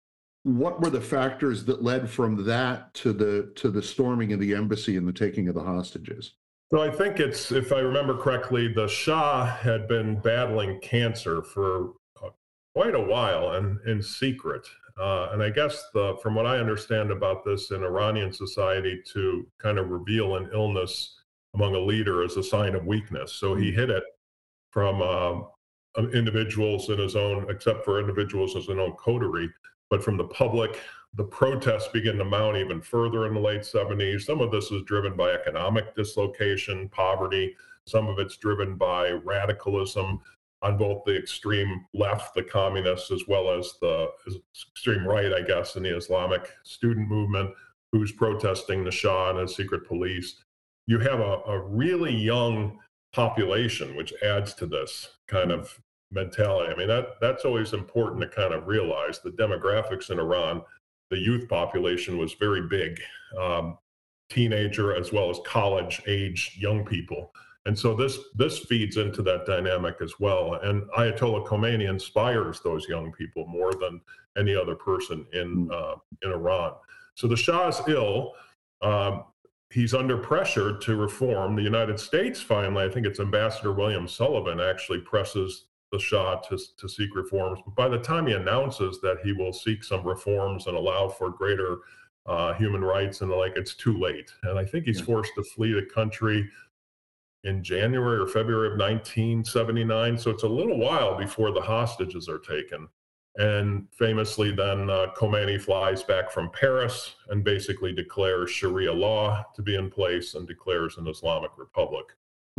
what 0.57 0.81
were 0.81 0.91
the 0.91 1.01
factors 1.01 1.65
that 1.67 1.83
led 1.83 2.09
from 2.09 2.47
that 2.47 2.95
to 2.95 3.13
the 3.13 3.53
to 3.57 3.71
the 3.71 3.83
storming 3.83 4.33
of 4.33 4.41
the 4.41 4.55
embassy 4.55 4.97
and 4.97 5.07
the 5.07 5.13
taking 5.13 5.49
of 5.49 5.55
the 5.55 5.63
hostages? 5.63 6.35
So 6.71 6.83
I 6.83 6.91
think 6.91 7.19
it's, 7.19 7.51
if 7.51 7.73
I 7.73 7.79
remember 7.79 8.15
correctly, 8.15 8.69
the 8.69 8.89
Shah 8.89 9.47
had 9.47 9.89
been 9.89 10.21
battling 10.21 10.81
cancer 10.81 11.43
for 11.43 11.93
uh, 12.23 12.29
quite 12.75 12.95
a 12.95 13.01
while 13.01 13.53
and 13.53 13.79
in 13.87 14.03
secret. 14.03 14.67
Uh, 15.01 15.31
and 15.33 15.43
I 15.43 15.49
guess 15.49 15.83
the, 15.95 16.19
from 16.23 16.35
what 16.35 16.45
I 16.45 16.59
understand 16.59 17.11
about 17.11 17.43
this 17.43 17.71
in 17.71 17.85
Iranian 17.85 18.33
society, 18.33 19.03
to 19.15 19.47
kind 19.59 19.79
of 19.79 19.89
reveal 19.89 20.37
an 20.37 20.51
illness 20.53 21.21
among 21.55 21.75
a 21.75 21.81
leader 21.81 22.23
is 22.23 22.37
a 22.37 22.43
sign 22.43 22.75
of 22.75 22.85
weakness. 22.85 23.33
So 23.33 23.55
he 23.55 23.73
hid 23.73 23.89
it 23.89 24.05
from 24.71 25.01
um, 25.01 25.47
individuals 26.13 26.91
in 26.91 26.99
his 26.99 27.17
own, 27.17 27.47
except 27.49 27.85
for 27.85 27.99
individuals 27.99 28.55
in 28.55 28.61
his 28.61 28.71
own 28.71 28.93
coterie, 28.93 29.49
but 29.91 30.03
from 30.03 30.17
the 30.17 30.25
public. 30.25 30.81
The 31.15 31.25
protests 31.25 31.89
begin 31.89 32.19
to 32.19 32.25
mount 32.25 32.59
even 32.59 32.81
further 32.81 33.27
in 33.27 33.35
the 33.35 33.41
late 33.41 33.63
70s. 33.63 34.23
Some 34.23 34.41
of 34.41 34.51
this 34.51 34.71
is 34.71 34.83
driven 34.83 35.17
by 35.17 35.31
economic 35.31 35.95
dislocation, 35.97 36.89
poverty. 36.91 37.57
Some 37.87 38.09
of 38.09 38.19
it's 38.19 38.37
driven 38.37 38.77
by 38.77 39.11
radicalism 39.11 40.21
on 40.61 40.77
both 40.77 41.05
the 41.05 41.17
extreme 41.17 41.87
left, 41.95 42.35
the 42.35 42.43
communists, 42.43 43.11
as 43.11 43.23
well 43.29 43.51
as 43.51 43.75
the 43.81 44.09
extreme 44.75 45.07
right, 45.07 45.33
I 45.33 45.43
guess, 45.43 45.77
in 45.77 45.85
the 45.85 45.97
Islamic 45.97 46.51
student 46.65 47.09
movement, 47.09 47.55
who's 47.93 48.13
protesting 48.13 48.85
the 48.85 48.91
Shah 48.91 49.31
and 49.31 49.39
his 49.39 49.57
secret 49.57 49.87
police. 49.87 50.43
You 50.87 50.99
have 50.99 51.21
a, 51.21 51.41
a 51.47 51.61
really 51.61 52.15
young 52.15 52.79
population, 53.13 53.97
which 53.97 54.13
adds 54.23 54.55
to 54.55 54.67
this 54.67 55.09
kind 55.29 55.53
of 55.53 55.79
mentality. 56.11 56.73
I 56.73 56.77
mean, 56.77 56.89
that 56.89 57.21
that's 57.21 57.45
always 57.45 57.73
important 57.73 58.21
to 58.23 58.29
kind 58.29 58.53
of 58.53 58.67
realize. 58.67 59.21
The 59.21 59.31
demographics 59.31 60.11
in 60.11 60.19
Iran, 60.19 60.63
the 61.11 61.19
youth 61.19 61.49
population 61.49 62.19
was 62.19 62.35
very 62.35 62.67
big, 62.69 63.01
um, 63.39 63.79
teenager 64.31 64.95
as 64.97 65.13
well 65.13 65.31
as 65.31 65.39
college 65.45 66.03
age 66.07 66.57
young 66.59 66.85
people. 66.85 67.33
And 67.67 67.79
so 67.79 67.95
this 67.95 68.19
this 68.35 68.61
feeds 68.61 68.97
into 68.97 69.23
that 69.23 69.45
dynamic 69.45 69.97
as 70.01 70.15
well. 70.19 70.55
And 70.63 70.83
Ayatollah 70.97 71.47
Khomeini 71.47 71.89
inspires 71.89 72.61
those 72.61 72.89
young 72.89 73.13
people 73.13 73.47
more 73.47 73.73
than 73.73 74.01
any 74.39 74.55
other 74.55 74.75
person 74.75 75.27
in 75.33 75.67
hmm. 75.67 75.71
uh, 75.71 75.95
in 76.23 76.33
Iran. 76.33 76.73
So 77.15 77.27
the 77.27 77.37
Shah 77.37 77.69
is 77.69 77.81
ill. 77.89 78.33
Um, 78.81 79.25
he's 79.71 79.93
under 79.93 80.17
pressure 80.17 80.79
to 80.79 80.97
reform. 80.97 81.57
The 81.57 81.63
United 81.63 81.99
States 82.01 82.41
finally, 82.41 82.85
I 82.85 82.89
think 82.89 83.07
it's 83.07 83.21
Ambassador 83.21 83.73
William 83.73 84.09
Sullivan, 84.09 84.61
actually 84.61 85.01
presses 85.01 85.67
the 85.93 85.99
Shah 85.99 86.37
to, 86.37 86.59
to 86.77 86.89
seek 86.89 87.15
reforms. 87.15 87.61
But 87.65 87.75
by 87.75 87.89
the 87.89 87.99
time 87.99 88.27
he 88.27 88.35
announces 88.35 89.01
that 89.01 89.19
he 89.25 89.33
will 89.33 89.53
seek 89.53 89.83
some 89.83 90.07
reforms 90.07 90.67
and 90.67 90.77
allow 90.77 91.09
for 91.09 91.31
greater 91.31 91.79
uh, 92.27 92.53
human 92.55 92.85
rights 92.85 93.21
and 93.21 93.31
the 93.31 93.35
like, 93.35 93.57
it's 93.57 93.75
too 93.75 93.99
late. 93.99 94.31
And 94.43 94.59
I 94.59 94.65
think 94.65 94.85
he's 94.85 95.01
forced 95.01 95.35
to 95.37 95.43
flee 95.43 95.73
the 95.73 95.83
country 95.83 96.49
in 97.45 97.63
January 97.63 98.19
or 98.19 98.27
February 98.27 98.69
of 98.69 98.79
1979. 98.79 100.19
So 100.19 100.31
it's 100.31 100.43
a 100.43 100.49
little 100.49 100.79
while 100.79 101.17
before 101.17 101.53
the 101.53 101.61
hostages 101.61 102.29
are 102.29 102.39
taken. 102.39 102.89
And 103.37 103.87
famously, 103.93 104.51
then 104.51 104.91
uh, 104.91 105.07
Khomeini 105.17 105.61
flies 105.61 106.03
back 106.03 106.31
from 106.31 106.51
Paris 106.51 107.15
and 107.29 107.45
basically 107.45 107.93
declares 107.93 108.51
Sharia 108.51 108.93
law 108.93 109.45
to 109.55 109.63
be 109.63 109.77
in 109.77 109.91
place 109.91 110.35
and 110.35 110.47
declares 110.47 110.99
an 110.99 111.07
Islamic 111.07 111.53
Republic. 111.57 112.07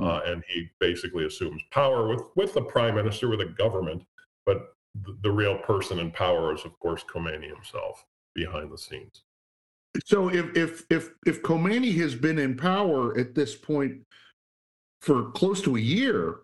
Uh, 0.02 0.22
and 0.26 0.44
he 0.48 0.70
basically 0.80 1.26
assumes 1.26 1.62
power 1.72 2.08
with, 2.08 2.22
with 2.36 2.54
the 2.54 2.62
prime 2.62 2.96
minister, 2.96 3.28
with 3.30 3.42
a 3.42 3.46
government. 3.46 4.04
But 4.46 4.74
the, 5.04 5.18
the 5.22 5.32
real 5.32 5.58
person 5.58 6.00
in 6.00 6.12
power 6.12 6.54
is, 6.54 6.66
of 6.66 6.78
course, 6.80 7.04
Khomeini 7.04 7.48
himself 7.54 8.06
behind 8.34 8.72
the 8.72 8.78
scenes. 8.78 9.24
So 10.06 10.30
if 10.30 10.56
if 10.56 10.84
if 10.90 11.12
if 11.26 11.42
Khomeini 11.42 11.96
has 12.00 12.16
been 12.16 12.40
in 12.40 12.56
power 12.56 13.18
at 13.18 13.34
this 13.34 13.56
point 13.56 14.02
for 15.02 15.32
close 15.32 15.62
to 15.64 15.76
a 15.76 15.80
year, 15.80 16.42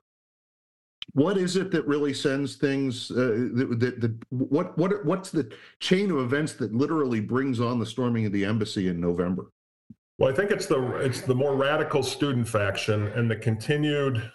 what 1.13 1.38
is 1.38 1.55
it 1.55 1.71
that 1.71 1.88
really 1.88 2.13
sends 2.13 2.55
things 2.55 3.12
uh, 3.12 3.50
that, 3.53 3.77
that, 3.79 4.01
that, 4.01 4.17
what 4.29 4.77
what 4.77 5.05
what's 5.05 5.29
the 5.29 5.51
chain 5.79 6.12
of 6.12 6.17
events 6.17 6.53
that 6.53 6.74
literally 6.74 7.19
brings 7.19 7.59
on 7.59 7.79
the 7.79 7.85
storming 7.85 8.25
of 8.25 8.31
the 8.31 8.45
embassy 8.45 8.88
in 8.88 9.00
November? 9.00 9.51
Well, 10.17 10.31
I 10.31 10.36
think 10.36 10.51
it's 10.51 10.65
the 10.65 10.95
it's 10.98 11.22
the 11.22 11.36
more 11.36 11.55
radical 11.55 12.03
student 12.03 12.48
faction 12.48 13.07
and 13.07 13.29
the 13.29 13.36
continued 13.36 14.31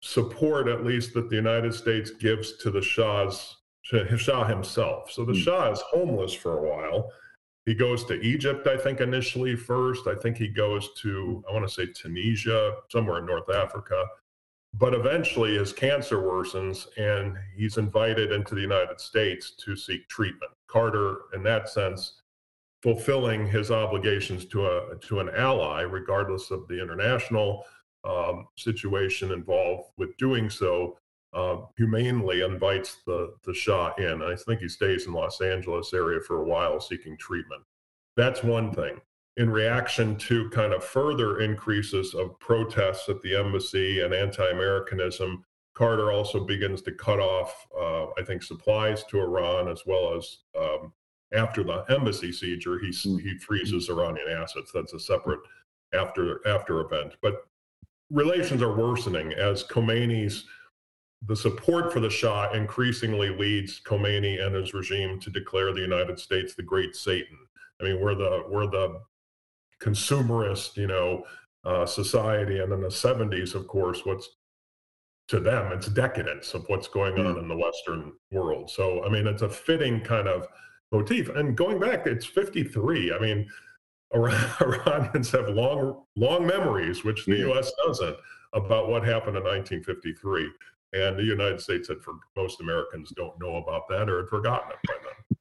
support, 0.00 0.68
at 0.68 0.84
least 0.84 1.14
that 1.14 1.28
the 1.28 1.36
United 1.36 1.74
States 1.74 2.10
gives 2.10 2.56
to 2.58 2.70
the 2.70 2.82
Shah's 2.82 3.56
Shah 3.82 4.44
himself. 4.44 5.10
So 5.10 5.24
the 5.24 5.32
mm. 5.32 5.42
Shah 5.42 5.72
is 5.72 5.80
homeless 5.80 6.32
for 6.32 6.58
a 6.58 6.62
while 6.62 7.10
he 7.66 7.74
goes 7.74 8.04
to 8.04 8.14
Egypt, 8.20 8.68
I 8.68 8.78
think, 8.78 9.00
initially 9.00 9.56
first. 9.56 10.06
I 10.06 10.14
think 10.14 10.36
he 10.36 10.46
goes 10.46 10.88
to, 11.02 11.44
I 11.50 11.52
want 11.52 11.68
to 11.68 11.74
say 11.74 11.86
Tunisia, 11.86 12.76
somewhere 12.90 13.18
in 13.18 13.26
North 13.26 13.50
Africa. 13.50 14.04
But 14.72 14.94
eventually 14.94 15.58
his 15.58 15.72
cancer 15.72 16.18
worsens 16.18 16.86
and 16.96 17.36
he's 17.56 17.76
invited 17.76 18.30
into 18.30 18.54
the 18.54 18.60
United 18.60 19.00
States 19.00 19.50
to 19.64 19.74
seek 19.74 20.08
treatment. 20.08 20.52
Carter, 20.68 21.22
in 21.34 21.42
that 21.42 21.68
sense, 21.68 22.20
fulfilling 22.82 23.46
his 23.46 23.70
obligations 23.70 24.44
to 24.46 24.66
a 24.66 24.96
to 25.08 25.20
an 25.20 25.30
ally, 25.36 25.82
regardless 25.82 26.50
of 26.50 26.66
the 26.68 26.80
international 26.80 27.64
um, 28.04 28.46
situation 28.56 29.32
involved 29.32 29.90
with 29.96 30.16
doing 30.16 30.48
so, 30.48 30.96
uh, 31.32 31.58
humanely 31.76 32.42
invites 32.42 32.98
the, 33.06 33.34
the 33.44 33.54
Shah 33.54 33.92
in. 33.98 34.22
I 34.22 34.36
think 34.36 34.60
he 34.60 34.68
stays 34.68 35.06
in 35.06 35.12
Los 35.12 35.40
Angeles 35.40 35.92
area 35.92 36.20
for 36.20 36.42
a 36.42 36.44
while 36.44 36.80
seeking 36.80 37.16
treatment. 37.18 37.62
That's 38.16 38.42
one 38.42 38.72
thing. 38.72 39.00
In 39.36 39.50
reaction 39.50 40.16
to 40.16 40.48
kind 40.50 40.72
of 40.72 40.82
further 40.82 41.40
increases 41.40 42.14
of 42.14 42.38
protests 42.40 43.08
at 43.10 43.20
the 43.20 43.36
embassy 43.36 44.00
and 44.00 44.14
anti-Americanism, 44.14 45.44
Carter 45.74 46.10
also 46.10 46.46
begins 46.46 46.80
to 46.82 46.92
cut 46.92 47.20
off, 47.20 47.66
uh, 47.78 48.06
I 48.18 48.24
think, 48.24 48.42
supplies 48.42 49.04
to 49.04 49.20
Iran 49.20 49.68
as 49.68 49.82
well 49.84 50.16
as 50.16 50.38
um, 50.58 50.92
after 51.34 51.64
the 51.64 51.84
embassy 51.88 52.32
seizure, 52.32 52.78
he 52.78 52.88
mm. 52.88 53.20
he 53.20 53.38
freezes 53.38 53.88
Iranian 53.88 54.28
assets. 54.28 54.70
That's 54.72 54.92
a 54.92 55.00
separate 55.00 55.40
after 55.94 56.46
after 56.46 56.80
event. 56.80 57.16
But 57.22 57.46
relations 58.10 58.62
are 58.62 58.76
worsening 58.76 59.32
as 59.32 59.64
Khomeini's 59.64 60.44
the 61.26 61.36
support 61.36 61.92
for 61.92 62.00
the 62.00 62.10
Shah 62.10 62.52
increasingly 62.52 63.30
leads 63.30 63.80
Khomeini 63.80 64.44
and 64.44 64.54
his 64.54 64.74
regime 64.74 65.18
to 65.20 65.30
declare 65.30 65.72
the 65.72 65.80
United 65.80 66.20
States 66.20 66.54
the 66.54 66.62
great 66.62 66.94
Satan. 66.94 67.38
I 67.80 67.84
mean, 67.84 68.00
we're 68.00 68.14
the 68.14 68.44
we're 68.48 68.66
the 68.66 69.00
consumerist, 69.80 70.76
you 70.76 70.86
know, 70.86 71.24
uh, 71.64 71.86
society, 71.86 72.60
and 72.60 72.72
in 72.72 72.80
the 72.80 72.88
'70s, 72.88 73.54
of 73.54 73.66
course, 73.66 74.04
what's 74.04 74.28
to 75.28 75.40
them 75.40 75.72
it's 75.72 75.88
decadence 75.88 76.54
of 76.54 76.64
what's 76.68 76.86
going 76.86 77.18
on 77.18 77.34
mm. 77.34 77.40
in 77.40 77.48
the 77.48 77.56
Western 77.56 78.12
world. 78.30 78.70
So, 78.70 79.04
I 79.04 79.08
mean, 79.08 79.26
it's 79.26 79.42
a 79.42 79.48
fitting 79.48 80.00
kind 80.00 80.28
of 80.28 80.46
motif. 80.92 81.28
And 81.30 81.56
going 81.56 81.78
back, 81.78 82.06
it's 82.06 82.26
53. 82.26 83.12
I 83.12 83.18
mean, 83.18 83.48
Iranians 84.14 85.30
have 85.32 85.48
long 85.48 86.04
long 86.16 86.46
memories, 86.46 87.04
which 87.04 87.24
the 87.26 87.36
yeah. 87.36 87.46
U.S. 87.46 87.72
doesn't, 87.86 88.16
about 88.52 88.88
what 88.88 89.04
happened 89.04 89.36
in 89.36 89.42
1953. 89.42 90.50
And 90.92 91.18
the 91.18 91.24
United 91.24 91.60
States 91.60 91.88
had 91.88 92.00
for 92.00 92.14
most 92.36 92.60
Americans 92.60 93.12
don't 93.16 93.38
know 93.40 93.56
about 93.56 93.88
that 93.88 94.08
or 94.08 94.20
had 94.20 94.28
forgotten 94.28 94.70
it 94.70 94.78
by 94.86 94.94
then. 95.02 95.38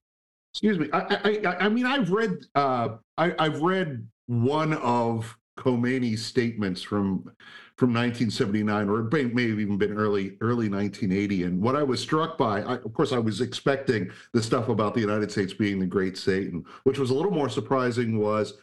Excuse 0.51 0.79
me. 0.79 0.89
I, 0.91 1.41
I, 1.45 1.65
I 1.65 1.69
mean, 1.69 1.85
I've 1.85 2.11
read 2.11 2.37
uh, 2.55 2.89
I, 3.17 3.35
I've 3.37 3.61
read 3.61 4.07
one 4.27 4.73
of 4.73 5.37
Khomeini's 5.57 6.25
statements 6.25 6.81
from 6.81 7.31
from 7.77 7.89
1979, 7.89 8.89
or 8.89 8.99
it 9.01 9.33
may, 9.33 9.49
have 9.49 9.59
even 9.59 9.77
been 9.77 9.97
early 9.97 10.37
early 10.39 10.69
1980. 10.69 11.43
And 11.43 11.61
what 11.61 11.75
I 11.75 11.83
was 11.83 11.99
struck 11.99 12.37
by, 12.37 12.61
I, 12.61 12.75
of 12.75 12.93
course, 12.93 13.11
I 13.11 13.19
was 13.19 13.41
expecting 13.41 14.09
the 14.31 14.41
stuff 14.41 14.69
about 14.69 14.93
the 14.93 15.01
United 15.01 15.31
States 15.31 15.53
being 15.53 15.79
the 15.79 15.85
great 15.85 16.17
Satan. 16.17 16.65
Which 16.83 16.99
was 16.99 17.09
a 17.09 17.13
little 17.13 17.31
more 17.31 17.49
surprising 17.49 18.17
was 18.17 18.53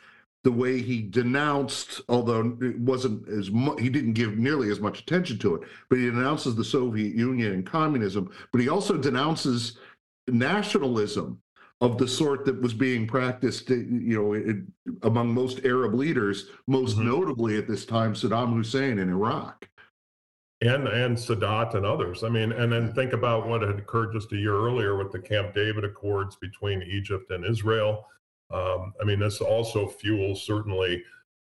the 0.44 0.52
way 0.52 0.80
he 0.80 1.02
denounced, 1.02 2.00
although 2.08 2.56
it 2.60 2.78
wasn't 2.80 3.28
as 3.28 3.48
he 3.78 3.88
didn't 3.88 4.14
give 4.14 4.38
nearly 4.38 4.70
as 4.70 4.80
much 4.80 5.00
attention 5.00 5.38
to 5.38 5.56
it, 5.56 5.68
but 5.88 5.98
he 5.98 6.06
denounces 6.06 6.56
the 6.56 6.64
Soviet 6.64 7.14
Union 7.14 7.52
and 7.52 7.66
communism, 7.66 8.30
but 8.50 8.60
he 8.60 8.68
also 8.68 8.96
denounces 8.96 9.78
nationalism 10.26 11.40
of 11.82 11.98
the 11.98 12.08
sort 12.08 12.46
that 12.46 12.62
was 12.62 12.72
being 12.72 13.06
practiced, 13.06 13.68
you 13.68 14.16
know, 14.16 14.32
it, 14.32 14.56
among 15.02 15.34
most 15.34 15.60
Arab 15.64 15.94
leaders, 15.94 16.46
most 16.66 16.96
mm-hmm. 16.96 17.08
notably 17.08 17.58
at 17.58 17.68
this 17.68 17.84
time, 17.84 18.14
Saddam 18.14 18.54
Hussein 18.54 18.98
in 18.98 19.10
Iraq. 19.10 19.68
And, 20.62 20.86
and 20.86 21.16
Sadat 21.16 21.74
and 21.74 21.84
others. 21.84 22.22
I 22.22 22.28
mean, 22.28 22.52
and 22.52 22.72
then 22.72 22.94
think 22.94 23.12
about 23.12 23.48
what 23.48 23.62
had 23.62 23.80
occurred 23.80 24.12
just 24.12 24.32
a 24.32 24.36
year 24.36 24.54
earlier 24.54 24.96
with 24.96 25.10
the 25.10 25.18
Camp 25.18 25.54
David 25.54 25.84
Accords 25.84 26.36
between 26.36 26.82
Egypt 26.82 27.32
and 27.32 27.44
Israel 27.44 28.06
um, 28.52 28.92
I 29.00 29.04
mean, 29.04 29.18
this 29.18 29.40
also 29.40 29.88
fuels 29.88 30.42
certainly, 30.42 31.02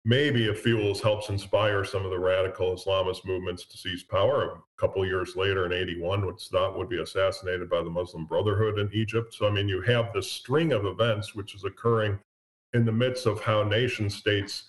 maybe 0.05 0.45
it 0.45 0.57
fuels 0.57 1.01
helps 1.01 1.29
inspire 1.29 1.83
some 1.85 2.03
of 2.03 2.11
the 2.11 2.19
radical 2.19 2.73
Islamist 2.73 3.25
movements 3.25 3.65
to 3.65 3.77
seize 3.77 4.03
power. 4.03 4.51
A 4.51 4.81
couple 4.81 5.05
years 5.05 5.35
later, 5.35 5.65
in 5.65 5.73
'81, 5.73 6.25
when 6.25 6.35
Sadat 6.35 6.77
would 6.77 6.89
be 6.89 7.01
assassinated 7.01 7.69
by 7.69 7.81
the 7.83 7.89
Muslim 7.89 8.25
Brotherhood 8.25 8.79
in 8.79 8.89
Egypt. 8.93 9.33
So, 9.33 9.47
I 9.47 9.51
mean, 9.51 9.69
you 9.69 9.81
have 9.81 10.11
this 10.13 10.31
string 10.31 10.73
of 10.73 10.85
events 10.85 11.35
which 11.35 11.55
is 11.55 11.63
occurring 11.63 12.19
in 12.73 12.85
the 12.85 12.91
midst 12.91 13.25
of 13.25 13.41
how 13.41 13.63
nation 13.63 14.09
states 14.09 14.65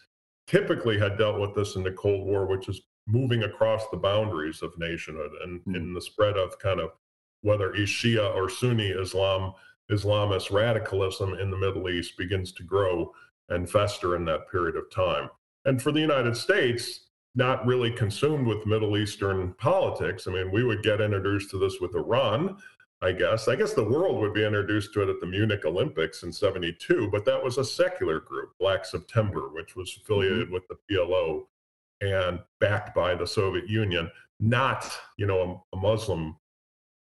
typically 0.47 0.99
had 0.99 1.19
dealt 1.19 1.41
with 1.41 1.55
this 1.55 1.76
in 1.76 1.83
the 1.83 1.93
Cold 1.93 2.26
War, 2.26 2.47
which 2.47 2.69
is 2.69 2.83
moving 3.07 3.43
across 3.43 3.88
the 3.88 3.97
boundaries 3.97 4.62
of 4.62 4.79
nationhood 4.79 5.31
and 5.43 5.61
mm. 5.64 5.76
in 5.76 5.95
the 5.95 6.00
spread 6.00 6.37
of 6.37 6.59
kind 6.59 6.81
of 6.81 6.91
whether 7.43 7.73
he's 7.73 7.88
Shia 7.88 8.35
or 8.35 8.49
Sunni 8.49 8.88
Islam 8.88 9.53
Islamist 9.91 10.50
radicalism 10.50 11.35
in 11.35 11.50
the 11.50 11.59
Middle 11.59 11.91
East 11.91 12.17
begins 12.17 12.53
to 12.53 12.62
grow 12.62 13.12
and 13.48 13.70
fester 13.70 14.16
in 14.16 14.24
that 14.24 14.50
period 14.50 14.76
of 14.76 14.90
time. 14.90 15.28
And 15.64 15.80
for 15.80 15.92
the 15.92 16.00
United 16.00 16.36
States, 16.36 17.00
not 17.34 17.66
really 17.66 17.90
consumed 17.90 18.46
with 18.46 18.66
Middle 18.66 18.96
Eastern 18.96 19.54
politics. 19.54 20.26
I 20.26 20.32
mean, 20.32 20.52
we 20.52 20.64
would 20.64 20.82
get 20.82 21.00
introduced 21.00 21.50
to 21.50 21.58
this 21.58 21.80
with 21.80 21.94
Iran, 21.94 22.56
I 23.02 23.12
guess. 23.12 23.48
I 23.48 23.56
guess 23.56 23.74
the 23.74 23.84
world 23.84 24.20
would 24.20 24.34
be 24.34 24.44
introduced 24.44 24.94
to 24.94 25.02
it 25.02 25.08
at 25.08 25.20
the 25.20 25.26
Munich 25.26 25.64
Olympics 25.64 26.22
in 26.22 26.32
72, 26.32 27.08
but 27.10 27.24
that 27.24 27.42
was 27.42 27.58
a 27.58 27.64
secular 27.64 28.20
group, 28.20 28.52
Black 28.60 28.84
September, 28.84 29.48
which 29.52 29.74
was 29.74 29.96
affiliated 30.00 30.44
mm-hmm. 30.44 30.54
with 30.54 30.68
the 30.68 30.76
PLO 30.90 31.46
and 32.00 32.38
backed 32.60 32.94
by 32.94 33.14
the 33.14 33.26
Soviet 33.26 33.68
Union, 33.68 34.10
not, 34.38 34.90
you 35.16 35.26
know, 35.26 35.64
a, 35.72 35.76
a 35.76 35.80
Muslim 35.80 36.36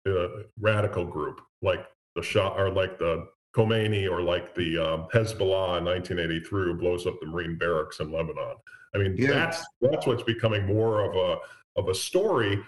uh, 0.06 0.28
radical 0.58 1.04
group 1.04 1.40
like 1.62 1.86
the 2.16 2.22
Shah 2.22 2.54
or 2.54 2.70
like 2.70 2.98
the 2.98 3.28
Khomeini 3.54 4.10
or 4.10 4.20
like 4.20 4.54
the 4.54 4.78
um, 4.78 5.06
Hezbollah 5.12 5.78
in 5.78 5.84
1983 5.84 6.64
who 6.64 6.74
blows 6.74 7.06
up 7.06 7.14
the 7.20 7.26
Marine 7.26 7.56
barracks 7.56 8.00
in 8.00 8.10
Lebanon. 8.10 8.56
I 8.94 8.98
mean, 8.98 9.16
yeah. 9.16 9.28
that's 9.28 9.64
that's 9.80 10.06
what's 10.06 10.22
becoming 10.22 10.66
more 10.66 11.04
of 11.04 11.16
a 11.16 11.38
of 11.78 11.88
a 11.88 11.94
story, 11.94 12.62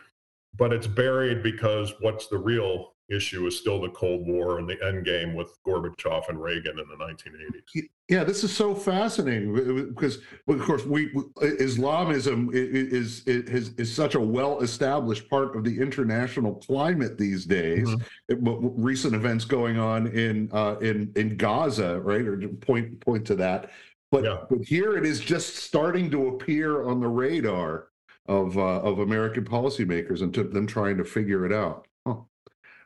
but 0.56 0.72
it's 0.72 0.86
buried 0.86 1.42
because 1.42 1.92
what's 2.00 2.28
the 2.28 2.38
real 2.38 2.95
issue 3.08 3.46
is 3.46 3.58
still 3.58 3.80
the 3.80 3.88
Cold 3.90 4.26
War 4.26 4.58
and 4.58 4.68
the 4.68 4.76
end 4.84 5.04
game 5.04 5.34
with 5.34 5.56
Gorbachev 5.66 6.28
and 6.28 6.40
Reagan 6.40 6.78
in 6.78 6.86
the 6.88 6.96
1980s. 6.96 7.88
Yeah, 8.08 8.24
this 8.24 8.44
is 8.44 8.54
so 8.54 8.74
fascinating 8.74 9.52
because, 9.88 10.18
of 10.48 10.60
course, 10.60 10.84
we 10.84 11.12
Islamism 11.40 12.50
is 12.52 13.26
is 13.26 13.74
is 13.74 13.94
such 13.94 14.14
a 14.14 14.20
well 14.20 14.60
established 14.60 15.28
part 15.28 15.56
of 15.56 15.64
the 15.64 15.80
international 15.80 16.54
climate 16.54 17.18
these 17.18 17.44
days. 17.44 17.88
Mm-hmm. 18.30 18.82
Recent 18.82 19.14
events 19.14 19.44
going 19.44 19.78
on 19.78 20.06
in 20.08 20.48
uh, 20.52 20.76
in 20.80 21.12
in 21.16 21.36
Gaza, 21.36 22.00
right, 22.00 22.26
or 22.26 22.38
point 22.48 23.00
point 23.00 23.26
to 23.26 23.34
that. 23.36 23.70
But 24.12 24.24
yeah. 24.24 24.38
but 24.48 24.62
here 24.62 24.96
it 24.96 25.04
is 25.04 25.20
just 25.20 25.56
starting 25.56 26.10
to 26.12 26.28
appear 26.28 26.84
on 26.84 27.00
the 27.00 27.08
radar 27.08 27.88
of 28.28 28.56
uh, 28.56 28.80
of 28.80 29.00
American 29.00 29.44
policymakers 29.44 30.22
and 30.22 30.32
to 30.34 30.44
them 30.44 30.66
trying 30.66 30.96
to 30.98 31.04
figure 31.04 31.44
it 31.44 31.52
out. 31.52 31.86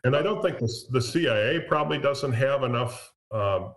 And 0.04 0.16
I 0.16 0.22
don't 0.22 0.42
think 0.42 0.58
the, 0.58 0.72
the 0.90 1.02
CIA 1.02 1.60
probably 1.60 1.98
doesn't 1.98 2.32
have 2.32 2.62
enough. 2.62 3.12
Um, 3.30 3.74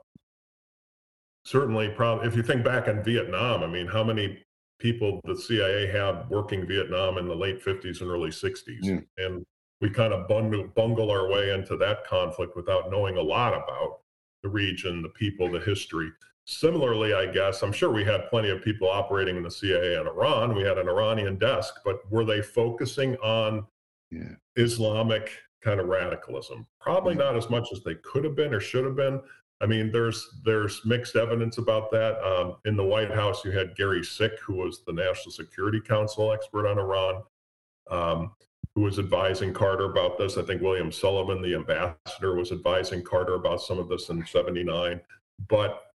certainly, 1.46 1.89
probably 1.89 2.27
if 2.27 2.36
you 2.36 2.44
think 2.44 2.63
back 2.63 2.88
in 2.88 3.03
Vietnam, 3.03 3.63
I 3.63 3.68
mean, 3.68 3.88
how 3.88 4.03
many 4.03 4.44
people 4.80 5.20
the 5.25 5.36
CIA 5.36 5.88
had 5.88 6.30
working 6.30 6.65
Vietnam 6.65 7.18
in 7.18 7.27
the 7.27 7.36
late 7.36 7.63
50s 7.63 8.01
and 8.01 8.10
early 8.10 8.30
60s, 8.30 8.80
yeah. 8.82 9.00
and 9.18 9.46
we 9.82 9.89
kind 9.89 10.13
of 10.13 10.27
bungle, 10.27 10.68
bungle 10.75 11.12
our 11.12 11.30
way 11.30 11.51
into 11.51 11.75
that 11.77 12.06
conflict 12.08 12.56
without 12.56 12.89
knowing 12.89 13.18
a 13.18 13.22
lot 13.22 13.53
about 13.53 14.00
the 14.44 14.50
region, 14.50 15.01
the 15.01 15.10
people, 15.10 15.51
the 15.51 15.60
history. 15.60 16.10
Similarly, 16.46 17.13
I 17.13 17.25
guess, 17.27 17.62
I'm 17.62 17.72
sure 17.72 17.92
we 17.92 18.03
had 18.03 18.30
plenty 18.30 18.50
of 18.50 18.62
people 18.62 18.89
operating 18.89 19.38
in 19.38 19.44
the 19.44 19.51
CIA 19.51 20.00
in 20.00 20.08
Iran. 20.08 20.56
We 20.56 20.63
had 20.63 20.77
an 20.77 20.89
Iranian 20.89 21.38
desk, 21.38 21.75
but 21.86 22.00
were 22.12 22.25
they 22.25 22.42
focusing 22.42 23.15
on 23.18 23.65
yeah. 24.12 24.34
Islamic 24.58 25.32
kind 25.63 25.79
of 25.79 25.88
radicalism? 25.88 26.67
Probably 26.79 27.15
not 27.15 27.36
as 27.36 27.50
much 27.50 27.70
as 27.72 27.84
they 27.84 27.96
could 27.96 28.24
have 28.24 28.36
been 28.36 28.53
or 28.53 28.60
should 28.60 28.86
have 28.86 28.96
been. 28.96 29.22
I 29.62 29.65
mean, 29.65 29.91
there's 29.91 30.41
there's 30.43 30.82
mixed 30.86 31.15
evidence 31.15 31.58
about 31.58 31.89
that. 31.91 32.22
Um, 32.22 32.58
in 32.65 32.75
the 32.75 32.84
White 32.84 33.12
House, 33.12 33.46
you 33.46 33.51
had 33.51 33.75
Gary 33.75 34.03
Sick, 34.03 34.34
who 34.39 34.55
was 34.55 34.84
the 34.86 34.93
National 34.93 35.32
Security 35.32 35.79
Council 35.79 36.34
expert 36.34 36.67
on 36.67 36.77
Iran, 36.77 37.24
um, 37.89 38.32
who 38.75 38.82
was 38.82 39.00
advising 39.00 39.53
Carter 39.53 39.86
about 39.86 40.17
this. 40.17 40.38
I 40.38 40.41
think 40.41 40.62
William 40.62 40.91
Sullivan, 40.91 41.41
the 41.41 41.55
ambassador, 41.55 42.36
was 42.36 42.51
advising 42.51 43.03
Carter 43.03 43.36
about 43.36 43.62
some 43.62 43.79
of 43.79 43.88
this 43.88 44.10
in 44.10 44.25
'79. 44.25 45.00
But 45.48 45.93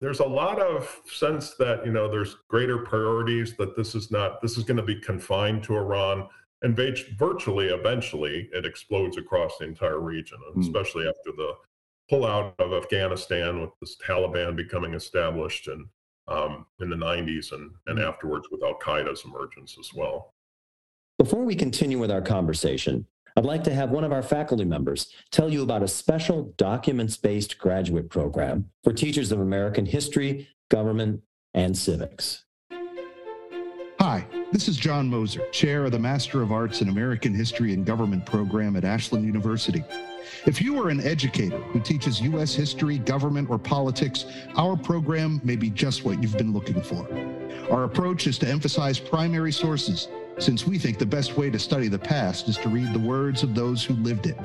there's 0.00 0.20
a 0.20 0.26
lot 0.26 0.58
of 0.60 1.00
sense 1.06 1.54
that 1.56 1.84
you 1.84 1.92
know 1.92 2.08
there's 2.08 2.36
greater 2.48 2.78
priorities 2.78 3.54
that 3.56 3.76
this 3.76 3.94
is 3.94 4.10
not 4.10 4.40
this 4.40 4.56
is 4.56 4.64
going 4.64 4.76
to 4.76 4.82
be 4.82 4.98
confined 5.00 5.62
to 5.62 5.76
iran 5.76 6.26
and 6.62 6.78
virtually 7.18 7.66
eventually 7.66 8.48
it 8.52 8.66
explodes 8.66 9.16
across 9.16 9.58
the 9.58 9.64
entire 9.64 10.00
region 10.00 10.38
mm. 10.56 10.60
especially 10.60 11.06
after 11.06 11.32
the 11.36 11.52
pullout 12.10 12.52
of 12.58 12.72
afghanistan 12.72 13.60
with 13.60 13.70
the 13.80 13.88
taliban 14.06 14.56
becoming 14.56 14.94
established 14.94 15.68
and 15.68 15.86
um, 16.28 16.64
in 16.80 16.88
the 16.90 16.96
90s 16.96 17.50
and, 17.50 17.72
and 17.88 17.98
hmm. 17.98 18.04
afterwards 18.04 18.46
with 18.52 18.62
al-qaeda's 18.62 19.24
emergence 19.24 19.76
as 19.80 19.92
well 19.92 20.34
before 21.18 21.44
we 21.44 21.56
continue 21.56 21.98
with 21.98 22.10
our 22.10 22.22
conversation 22.22 23.04
I'd 23.36 23.44
like 23.44 23.64
to 23.64 23.74
have 23.74 23.90
one 23.90 24.04
of 24.04 24.12
our 24.12 24.22
faculty 24.22 24.64
members 24.64 25.08
tell 25.30 25.48
you 25.48 25.62
about 25.62 25.82
a 25.82 25.88
special 25.88 26.52
documents 26.56 27.16
based 27.16 27.58
graduate 27.58 28.10
program 28.10 28.70
for 28.82 28.92
teachers 28.92 29.30
of 29.32 29.40
American 29.40 29.86
history, 29.86 30.48
government, 30.68 31.22
and 31.54 31.76
civics. 31.76 32.44
Hi, 34.10 34.26
this 34.50 34.66
is 34.66 34.76
John 34.76 35.08
Moser, 35.08 35.48
chair 35.50 35.84
of 35.84 35.92
the 35.92 35.98
Master 36.00 36.42
of 36.42 36.50
Arts 36.50 36.82
in 36.82 36.88
American 36.88 37.32
History 37.32 37.72
and 37.72 37.86
Government 37.86 38.26
program 38.26 38.74
at 38.74 38.82
Ashland 38.82 39.24
University. 39.24 39.84
If 40.46 40.60
you 40.60 40.82
are 40.82 40.88
an 40.88 40.98
educator 40.98 41.58
who 41.58 41.78
teaches 41.78 42.20
U.S. 42.22 42.52
history, 42.52 42.98
government, 42.98 43.48
or 43.48 43.56
politics, 43.56 44.26
our 44.56 44.76
program 44.76 45.40
may 45.44 45.54
be 45.54 45.70
just 45.70 46.04
what 46.04 46.20
you've 46.20 46.36
been 46.36 46.52
looking 46.52 46.82
for. 46.82 47.08
Our 47.70 47.84
approach 47.84 48.26
is 48.26 48.36
to 48.38 48.48
emphasize 48.48 48.98
primary 48.98 49.52
sources 49.52 50.08
since 50.38 50.66
we 50.66 50.76
think 50.76 50.98
the 50.98 51.06
best 51.06 51.36
way 51.36 51.48
to 51.48 51.58
study 51.60 51.86
the 51.86 51.96
past 51.96 52.48
is 52.48 52.58
to 52.58 52.68
read 52.68 52.92
the 52.92 52.98
words 52.98 53.44
of 53.44 53.54
those 53.54 53.84
who 53.84 53.94
lived 53.94 54.26
it. 54.26 54.36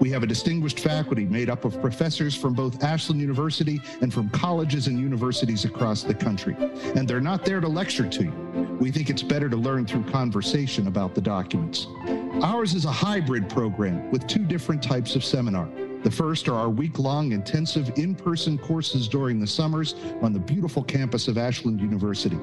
We 0.00 0.10
have 0.10 0.22
a 0.22 0.26
distinguished 0.26 0.80
faculty 0.80 1.24
made 1.24 1.48
up 1.48 1.64
of 1.64 1.80
professors 1.80 2.34
from 2.34 2.54
both 2.54 2.82
Ashland 2.84 3.20
University 3.20 3.80
and 4.00 4.12
from 4.12 4.28
colleges 4.30 4.86
and 4.86 4.98
universities 4.98 5.64
across 5.64 6.02
the 6.02 6.14
country. 6.14 6.56
And 6.94 7.08
they're 7.08 7.20
not 7.20 7.44
there 7.44 7.60
to 7.60 7.68
lecture 7.68 8.08
to 8.08 8.24
you. 8.24 8.51
We 8.82 8.90
think 8.90 9.10
it's 9.10 9.22
better 9.22 9.48
to 9.48 9.56
learn 9.56 9.86
through 9.86 10.02
conversation 10.10 10.88
about 10.88 11.14
the 11.14 11.20
documents. 11.20 11.86
Ours 12.42 12.74
is 12.74 12.84
a 12.84 12.90
hybrid 12.90 13.48
program 13.48 14.10
with 14.10 14.26
two 14.26 14.44
different 14.44 14.82
types 14.82 15.14
of 15.14 15.24
seminar. 15.24 15.68
The 16.02 16.10
first 16.10 16.48
are 16.48 16.56
our 16.56 16.68
week 16.68 16.98
long 16.98 17.30
intensive 17.30 17.92
in 17.94 18.16
person 18.16 18.58
courses 18.58 19.06
during 19.06 19.38
the 19.38 19.46
summers 19.46 19.94
on 20.20 20.32
the 20.32 20.40
beautiful 20.40 20.82
campus 20.82 21.28
of 21.28 21.38
Ashland 21.38 21.80
University. 21.80 22.36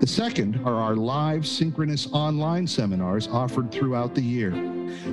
The 0.00 0.06
second 0.06 0.60
are 0.66 0.74
our 0.74 0.96
live 0.96 1.46
synchronous 1.46 2.08
online 2.12 2.66
seminars 2.66 3.26
offered 3.28 3.72
throughout 3.72 4.14
the 4.14 4.20
year. 4.20 4.52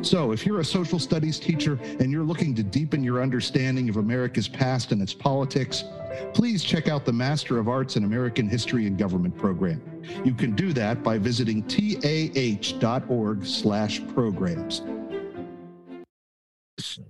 So, 0.01 0.33
if 0.33 0.45
you're 0.45 0.59
a 0.59 0.65
social 0.65 0.99
studies 0.99 1.39
teacher 1.39 1.79
and 2.01 2.11
you're 2.11 2.25
looking 2.25 2.53
to 2.55 2.63
deepen 2.63 3.05
your 3.05 3.21
understanding 3.21 3.87
of 3.87 3.95
America's 3.95 4.49
past 4.49 4.91
and 4.91 5.01
its 5.01 5.13
politics, 5.13 5.85
please 6.33 6.61
check 6.61 6.89
out 6.89 7.05
the 7.05 7.13
Master 7.13 7.57
of 7.57 7.69
Arts 7.69 7.95
in 7.95 8.03
American 8.03 8.49
History 8.49 8.85
and 8.85 8.97
Government 8.97 9.37
program. 9.37 9.81
You 10.23 10.33
can 10.33 10.55
do 10.55 10.73
that 10.73 11.03
by 11.03 11.17
visiting 11.17 11.63
tah.org 11.63 13.45
slash 13.45 14.05
programs. 14.07 14.81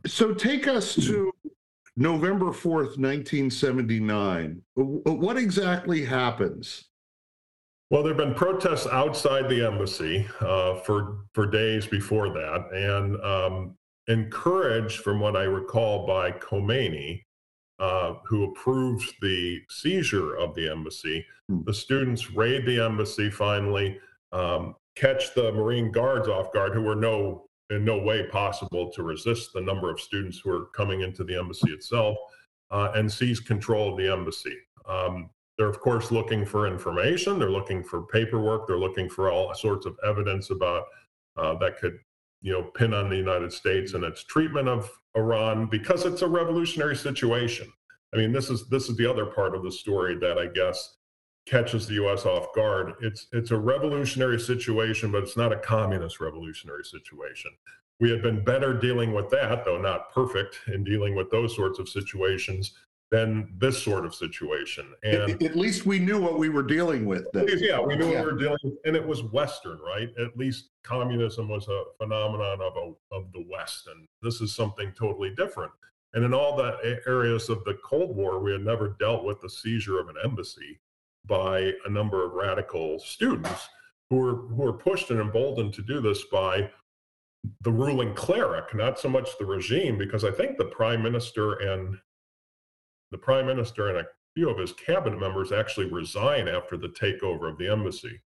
So, 0.06 0.34
take 0.34 0.68
us 0.68 0.96
to 0.96 1.32
November 1.98 2.48
4th, 2.48 2.98
1979. 2.98 4.62
What 4.76 5.38
exactly 5.38 6.06
happens? 6.06 6.86
Well, 7.90 8.04
there 8.04 8.14
have 8.14 8.18
been 8.18 8.36
protests 8.36 8.86
outside 8.88 9.50
the 9.50 9.66
embassy 9.66 10.28
uh, 10.42 10.76
for 10.82 11.20
for 11.34 11.48
days 11.48 11.88
before 11.88 12.30
that, 12.34 12.68
and 12.74 13.20
um, 13.22 13.78
encouraged, 14.08 15.00
from 15.02 15.20
what 15.20 15.36
I 15.36 15.44
recall, 15.44 16.06
by 16.06 16.32
Khomeini, 16.32 17.24
uh, 17.80 18.16
who 18.26 18.46
approved 18.46 19.14
the 19.22 19.62
seizure 19.70 20.36
of 20.36 20.56
the 20.56 20.70
embassy. 20.70 21.26
Hmm. 21.50 21.62
The 21.66 21.74
students 21.74 22.32
raid 22.32 22.66
the 22.66 22.84
embassy 22.84 23.30
finally, 23.30 24.00
um, 24.32 24.76
catch 24.96 25.34
the 25.36 25.52
Marine 25.52 25.92
Guards 25.92 26.28
off 26.28 26.52
guard, 26.52 26.74
who 26.74 26.82
were 26.82 26.96
no 26.96 27.48
in 27.70 27.84
no 27.84 27.98
way 27.98 28.26
possible 28.28 28.90
to 28.92 29.04
resist 29.04 29.52
the 29.54 29.62
number 29.62 29.92
of 29.92 30.00
students 30.00 30.40
who 30.40 30.50
were 30.50 30.66
coming 30.68 31.02
into 31.02 31.24
the 31.24 31.38
embassy 31.38 31.70
itself, 31.72 32.18
uh, 32.72 32.92
and 32.96 33.12
seize 33.12 33.40
control 33.40 33.92
of 33.92 33.98
the 33.98 34.12
embassy. 34.12 34.56
Um, 34.88 35.30
they're, 35.58 35.68
of 35.68 35.80
course, 35.80 36.12
looking 36.12 36.46
for 36.46 36.68
information. 36.68 37.40
They're 37.40 37.52
looking 37.52 37.84
for 37.84 38.04
paperwork. 38.04 38.68
They're 38.68 38.78
looking 38.78 39.10
for 39.10 39.32
all 39.32 39.54
sorts 39.56 39.86
of 39.86 39.98
evidence 40.06 40.50
about 40.52 40.86
uh, 41.36 41.56
that 41.56 41.78
could, 41.78 42.00
you 42.42 42.52
know, 42.52 42.64
pin 42.64 42.94
on 42.94 43.10
the 43.10 43.16
United 43.16 43.52
States 43.52 43.94
and 43.94 44.04
its 44.04 44.24
treatment 44.24 44.68
of 44.68 44.90
Iran 45.16 45.68
because 45.68 46.06
it's 46.06 46.22
a 46.22 46.28
revolutionary 46.28 46.96
situation. 46.96 47.72
I 48.14 48.18
mean, 48.18 48.32
this 48.32 48.50
is 48.50 48.68
this 48.70 48.90
is 48.90 48.96
the 48.98 49.10
other 49.10 49.26
part 49.26 49.56
of 49.56 49.64
the 49.64 49.72
story 49.72 50.16
that 50.20 50.38
I 50.38 50.48
guess 50.48 50.98
catches 51.46 51.88
the 51.88 51.96
U.S. 51.96 52.26
off 52.26 52.54
guard. 52.54 52.94
It's 53.02 53.28
it's 53.32 53.52
a 53.52 53.58
revolutionary 53.58 54.40
situation, 54.40 55.12
but 55.12 55.24
it's 55.24 55.38
not 55.38 55.52
a 55.52 55.58
communist 55.58 56.20
revolutionary 56.20 56.84
situation. 56.84 57.52
We 58.00 58.12
had 58.12 58.22
been 58.22 58.44
better 58.44 58.74
dealing 58.74 59.14
with 59.14 59.30
that, 59.32 59.66
though 59.66 59.82
not 59.82 60.14
perfect 60.14 60.60
in 60.68 60.84
dealing 60.84 61.16
with 61.16 61.32
those 61.32 61.56
sorts 61.56 61.80
of 61.80 61.90
situations 61.90 62.74
than 63.10 63.54
this 63.58 63.82
sort 63.82 64.06
of 64.06 64.14
situation. 64.14 64.94
And 65.04 65.42
at, 65.42 65.56
least 65.56 65.86
we 65.86 65.98
knew 65.98 66.20
what 66.22 66.38
we 66.38 66.50
were 66.50 66.64
dealing 66.64 67.06
with. 67.06 67.26
Then. 67.32 67.48
Yeah, 67.60 67.80
we 67.80 67.96
knew 67.96 68.10
yeah. 68.10 68.18
what 68.18 68.26
we 68.26 68.32
were 68.34 68.40
dealing 68.40 68.58
with, 68.64 68.74
and 68.86 68.96
it 68.96 69.06
was 69.06 69.24
Western, 69.24 69.80
right? 69.80 70.10
At 70.20 70.38
least 70.38 70.72
communism 70.84 71.48
was 71.48 71.68
a 71.70 71.84
phenomenon 71.98 72.62
of 72.62 72.74
a, 72.76 73.16
of 73.16 73.32
the 73.32 73.46
West, 73.50 73.88
and 73.88 74.08
this 74.22 74.42
is 74.42 74.54
something 74.54 74.92
totally 74.98 75.34
different. 75.36 75.72
And 76.14 76.26
in 76.26 76.34
all 76.34 76.58
the 76.58 77.00
areas 77.08 77.50
of 77.50 77.64
the 77.64 77.78
Cold 77.84 78.16
War, 78.16 78.40
we 78.40 78.52
had 78.52 78.66
never 78.66 78.96
dealt 79.00 79.24
with 79.24 79.40
the 79.42 79.50
seizure 79.50 80.00
of 80.00 80.10
an 80.10 80.16
embassy 80.24 80.80
by 81.26 81.74
a 81.86 81.90
number 81.90 82.26
of 82.26 82.34
radical 82.34 83.00
students 83.00 83.70
who 84.10 84.18
were 84.18 84.36
who 84.48 84.56
were 84.56 84.74
pushed 84.74 85.12
and 85.12 85.20
emboldened 85.20 85.74
to 85.74 85.82
do 85.82 86.02
this 86.02 86.24
by 86.32 86.70
the 87.62 87.72
ruling 87.72 88.14
cleric, 88.14 88.74
not 88.74 89.00
so 89.00 89.08
much 89.10 89.38
the 89.38 89.46
regime, 89.46 89.98
because 89.98 90.24
I 90.24 90.32
think 90.32 90.58
the 90.58 90.66
prime 90.66 91.02
minister 91.02 91.54
and 91.54 91.98
the 93.12 93.18
prime 93.18 93.46
minister 93.46 93.90
and 93.90 94.00
a 94.00 94.06
few 94.36 94.50
of 94.50 94.58
his 94.58 94.74
cabinet 94.74 95.20
members 95.20 95.52
actually 95.52 95.90
resign 95.92 96.48
after 96.48 96.78
the 96.78 96.90
takeover 96.90 97.50
of 97.50 97.58
the 97.58 97.70
embassy 97.70 98.22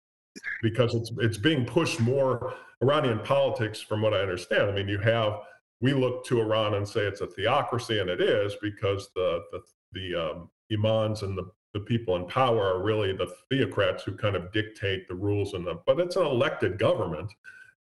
because 0.62 0.94
it's 0.94 1.10
it's 1.18 1.38
being 1.38 1.64
pushed 1.64 2.00
more 2.00 2.54
Iranian 2.82 3.20
politics 3.20 3.80
from 3.80 4.02
what 4.02 4.14
I 4.14 4.20
understand. 4.20 4.70
I 4.70 4.72
mean, 4.72 4.88
you 4.88 4.98
have 4.98 5.40
we 5.80 5.92
look 5.92 6.24
to 6.26 6.40
Iran 6.40 6.74
and 6.74 6.88
say 6.88 7.00
it's 7.02 7.20
a 7.20 7.26
theocracy, 7.26 7.98
and 8.00 8.10
it 8.10 8.20
is 8.20 8.54
because 8.60 9.10
the 9.14 9.42
the, 9.52 9.60
the 9.92 10.30
um, 10.30 10.50
imams 10.72 11.22
and 11.22 11.36
the, 11.36 11.50
the 11.74 11.80
people 11.80 12.16
in 12.16 12.26
power 12.26 12.74
are 12.74 12.82
really 12.82 13.12
the 13.12 13.32
theocrats 13.50 14.02
who 14.02 14.16
kind 14.16 14.36
of 14.36 14.52
dictate 14.52 15.08
the 15.08 15.14
rules 15.14 15.54
and 15.54 15.66
the. 15.66 15.80
But 15.86 16.00
it's 16.00 16.16
an 16.16 16.26
elected 16.26 16.78
government, 16.78 17.32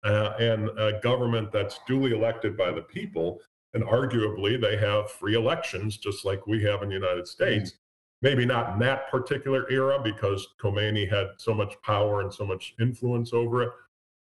uh, 0.04 0.34
and 0.40 0.70
a 0.80 1.00
government 1.02 1.52
that's 1.52 1.80
duly 1.88 2.14
elected 2.14 2.58
by 2.58 2.72
the 2.72 2.82
people, 2.82 3.40
and 3.76 3.84
arguably 3.84 4.60
they 4.60 4.78
have 4.78 5.12
free 5.12 5.36
elections 5.36 5.98
just 5.98 6.26
like 6.26 6.48
we 6.48 6.64
have 6.64 6.82
in 6.82 6.90
the 6.90 6.96
United 6.96 7.28
States. 7.28 7.72
Mm. 7.72 7.76
Maybe 8.22 8.46
not 8.46 8.74
in 8.74 8.80
that 8.80 9.12
particular 9.12 9.70
era 9.70 10.00
because 10.04 10.48
Khomeini 10.60 11.08
had 11.08 11.28
so 11.38 11.54
much 11.54 11.76
power 11.84 12.22
and 12.22 12.34
so 12.34 12.46
much 12.46 12.74
influence 12.80 13.34
over 13.34 13.62
it 13.62 13.70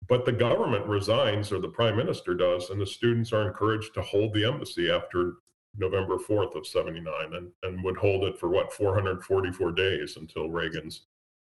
but 0.08 0.26
the 0.26 0.32
government 0.32 0.86
resigns 0.88 1.52
or 1.52 1.60
the 1.60 1.68
prime 1.68 1.96
minister 1.96 2.34
does 2.34 2.70
and 2.70 2.82
the 2.82 2.86
students 2.86 3.32
are 3.32 3.48
encouraged 3.48 3.94
to 3.94 4.02
hold 4.02 4.34
the 4.34 4.46
embassy 4.46 4.90
after 4.90 5.36
november 5.78 6.18
4th 6.18 6.56
of 6.56 6.68
79 6.68 7.34
and, 7.34 7.52
and 7.64 7.84
would 7.84 7.98
hold 7.98 8.24
it 8.26 8.38
for 8.38 8.50
what 8.50 8.74
444 8.74 9.72
days 9.72 10.18
until 10.18 10.50
reagan's 10.50 11.06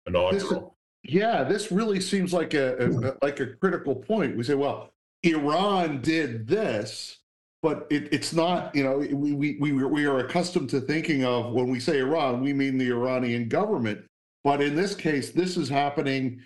inaugural 0.07 0.77
this, 1.05 1.15
yeah 1.15 1.45
this 1.45 1.71
really 1.71 2.01
seems 2.01 2.33
like 2.33 2.55
a, 2.55 2.87
a, 2.87 3.15
like 3.25 3.41
a 3.41 3.47
critical 3.47 3.95
point 3.95 4.37
we 4.37 4.43
say 4.43 4.55
well 4.55 4.93
iran 5.23 6.01
did 6.01 6.47
this 6.47 7.21
but 7.63 7.87
it, 7.91 8.13
it's 8.13 8.33
not 8.33 8.75
you 8.75 8.85
know 8.85 8.99
we, 8.99 9.33
we, 9.33 9.57
we, 9.61 9.73
we 9.73 10.07
are 10.07 10.21
accustomed 10.21 10.71
to 10.71 10.81
thinking 10.81 11.25
of 11.25 11.53
when 11.53 11.69
we 11.69 11.81
say 11.81 11.99
iran 11.99 12.41
we 12.41 12.53
mean 12.53 12.79
the 12.79 12.89
iranian 12.89 13.49
government 13.49 14.05
but 14.45 14.61
in 14.61 14.77
this 14.77 14.95
case 14.95 15.31
this 15.31 15.57
is 15.57 15.69
happening 15.69 16.41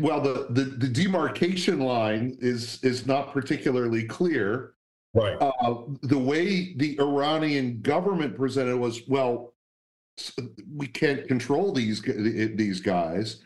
well, 0.00 0.20
the, 0.20 0.46
the, 0.50 0.64
the 0.64 0.88
demarcation 0.88 1.80
line 1.80 2.36
is 2.40 2.82
is 2.82 3.06
not 3.06 3.32
particularly 3.32 4.04
clear. 4.04 4.74
Right. 5.12 5.36
Uh, 5.40 5.82
the 6.02 6.18
way 6.18 6.74
the 6.74 6.98
Iranian 7.00 7.80
government 7.82 8.36
presented 8.36 8.76
was, 8.76 9.02
well, 9.08 9.54
we 10.74 10.86
can't 10.86 11.26
control 11.26 11.72
these 11.72 12.00
these 12.02 12.80
guys, 12.80 13.42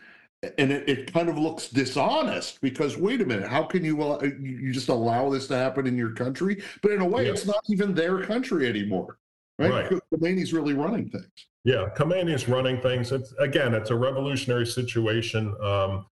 and 0.59 0.73
it, 0.73 0.89
it 0.89 1.13
kind 1.13 1.29
of 1.29 1.39
looks 1.39 1.69
dishonest 1.69 2.61
because 2.61 2.97
wait 2.97 3.21
a 3.21 3.25
minute, 3.25 3.49
how 3.49 3.63
can 3.63 3.85
you 3.85 4.03
uh, 4.03 4.23
you 4.41 4.73
just 4.73 4.89
allow 4.89 5.31
this 5.31 5.47
to 5.49 5.57
happen 5.57 5.87
in 5.87 5.97
your 5.97 6.13
country? 6.13 6.63
But 6.83 6.93
in 6.93 7.01
a 7.01 7.07
way, 7.07 7.27
it's 7.27 7.47
not 7.47 7.63
even 7.69 7.95
their 7.95 8.25
country 8.25 8.69
anymore, 8.69 9.19
right? 9.59 9.91
right. 9.91 10.01
Khomeini's 10.13 10.53
really 10.53 10.75
running 10.75 11.09
things. 11.09 11.27
Yeah, 11.65 11.89
Khomeini 11.97 12.35
is 12.35 12.49
running 12.49 12.81
things. 12.81 13.11
It's 13.11 13.33
again, 13.39 13.75
it's 13.75 13.91
a 13.91 13.97
revolutionary 13.97 14.67
situation 14.67 15.55
um, 15.63 16.07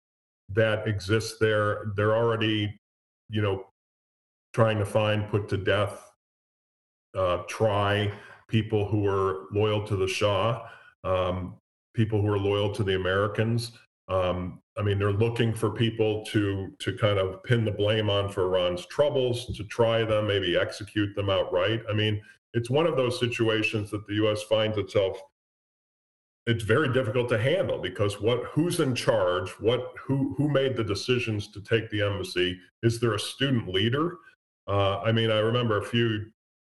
that 0.50 0.88
exists 0.88 1.36
there. 1.38 1.92
They're 1.96 2.16
already, 2.16 2.80
you 3.28 3.42
know, 3.42 3.66
trying 4.54 4.78
to 4.78 4.86
find, 4.86 5.28
put 5.28 5.48
to 5.50 5.58
death, 5.58 6.10
uh, 7.14 7.42
try 7.48 8.12
people 8.48 8.86
who 8.86 9.06
are 9.06 9.46
loyal 9.52 9.86
to 9.86 9.96
the 9.96 10.08
Shah, 10.08 10.66
um, 11.04 11.54
people 11.94 12.20
who 12.20 12.28
are 12.28 12.38
loyal 12.38 12.72
to 12.74 12.82
the 12.82 12.96
Americans. 12.96 13.72
Um, 14.08 14.60
I 14.76 14.82
mean, 14.82 14.98
they're 14.98 15.12
looking 15.12 15.54
for 15.54 15.70
people 15.70 16.24
to 16.26 16.74
to 16.78 16.96
kind 16.96 17.18
of 17.18 17.42
pin 17.44 17.64
the 17.64 17.70
blame 17.70 18.10
on 18.10 18.28
for 18.28 18.44
Iran's 18.44 18.86
troubles, 18.86 19.46
to 19.56 19.64
try 19.64 20.04
them, 20.04 20.26
maybe 20.26 20.56
execute 20.56 21.14
them 21.14 21.30
outright. 21.30 21.82
I 21.88 21.92
mean, 21.92 22.20
it's 22.54 22.70
one 22.70 22.86
of 22.86 22.96
those 22.96 23.18
situations 23.18 23.90
that 23.90 24.06
the 24.06 24.14
U.S. 24.14 24.42
finds 24.42 24.78
itself 24.78 25.20
it's 26.46 26.64
very 26.64 26.92
difficult 26.92 27.28
to 27.28 27.38
handle 27.38 27.78
because 27.78 28.20
what 28.20 28.42
who's 28.46 28.80
in 28.80 28.94
charge 28.94 29.50
what 29.60 29.92
who 29.98 30.34
who 30.36 30.48
made 30.48 30.76
the 30.76 30.84
decisions 30.84 31.48
to 31.48 31.60
take 31.60 31.88
the 31.90 32.02
embassy 32.02 32.58
is 32.82 32.98
there 32.98 33.14
a 33.14 33.18
student 33.18 33.68
leader 33.68 34.16
uh, 34.68 34.98
i 35.00 35.12
mean 35.12 35.30
i 35.30 35.38
remember 35.38 35.78
a 35.78 35.84
few 35.84 36.24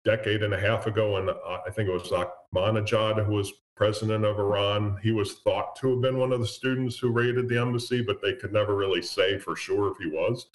decade 0.09 0.42
and 0.42 0.55
a 0.55 0.61
half 0.61 0.87
ago 0.87 1.12
when 1.14 1.29
uh, 1.29 1.59
i 1.66 1.71
think 1.71 1.88
it 1.88 1.92
was 1.92 2.11
ahmadinejad 2.11 3.25
who 3.27 3.35
was 3.35 3.53
president 3.77 4.25
of 4.25 4.38
iran. 4.40 4.99
He 5.03 5.12
was 5.12 5.35
thought 5.44 5.77
to 5.77 5.90
have 5.90 6.01
been 6.01 6.18
one 6.18 6.33
of 6.33 6.40
the 6.40 6.47
students 6.47 6.99
who 6.99 7.11
raided 7.11 7.49
the 7.49 7.61
embassy 7.61 8.03
but 8.03 8.21
they 8.21 8.35
could 8.35 8.53
never 8.53 8.75
really 8.75 9.03
say 9.03 9.38
for 9.38 9.55
sure 9.55 9.92
if 9.92 9.99
he 9.99 10.09
was. 10.09 10.47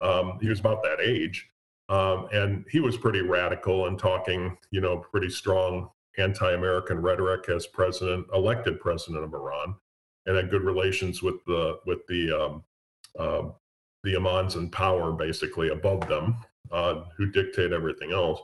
Um, 0.00 0.38
he 0.40 0.48
was 0.48 0.60
about 0.60 0.82
that 0.82 0.98
age. 0.98 1.50
Um, 1.90 2.28
and 2.32 2.64
he 2.70 2.80
was 2.80 2.96
pretty 2.96 3.20
radical 3.20 3.86
and 3.86 3.98
talking 3.98 4.56
you 4.70 4.80
know 4.80 4.96
pretty 4.96 5.28
strong 5.28 5.90
anti-American 6.18 7.02
rhetoric 7.02 7.48
as 7.48 7.66
president, 7.66 8.26
elected 8.32 8.80
president 8.80 9.24
of 9.24 9.34
Iran, 9.34 9.74
and 10.26 10.36
had 10.36 10.50
good 10.50 10.62
relations 10.62 11.22
with 11.22 11.44
the 11.46 11.80
with 11.86 12.06
the 12.06 12.22
um, 12.32 12.64
uh, 13.18 13.42
the 14.04 14.16
imams 14.16 14.54
in 14.56 14.70
power, 14.70 15.12
basically 15.12 15.68
above 15.68 16.08
them, 16.08 16.36
uh, 16.70 17.04
who 17.16 17.26
dictate 17.30 17.72
everything 17.72 18.12
else. 18.12 18.40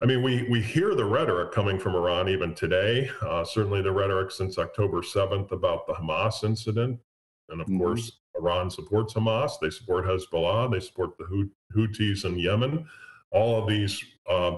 I 0.00 0.06
mean, 0.06 0.22
we 0.22 0.44
we 0.48 0.62
hear 0.62 0.94
the 0.94 1.04
rhetoric 1.04 1.52
coming 1.52 1.78
from 1.78 1.96
Iran 1.96 2.28
even 2.28 2.54
today. 2.54 3.10
Uh, 3.20 3.44
certainly, 3.44 3.82
the 3.82 3.92
rhetoric 3.92 4.30
since 4.30 4.58
October 4.58 5.02
seventh 5.02 5.50
about 5.50 5.86
the 5.86 5.94
Hamas 5.94 6.44
incident, 6.44 7.00
and 7.48 7.60
of 7.60 7.66
mm-hmm. 7.66 7.78
course, 7.78 8.12
Iran 8.36 8.70
supports 8.70 9.14
Hamas. 9.14 9.52
They 9.60 9.70
support 9.70 10.06
Hezbollah. 10.06 10.70
They 10.70 10.80
support 10.80 11.18
the 11.18 11.50
Houthis 11.74 12.24
in 12.24 12.38
Yemen. 12.38 12.86
All 13.30 13.60
of 13.60 13.68
these 13.68 14.02
uh, 14.28 14.56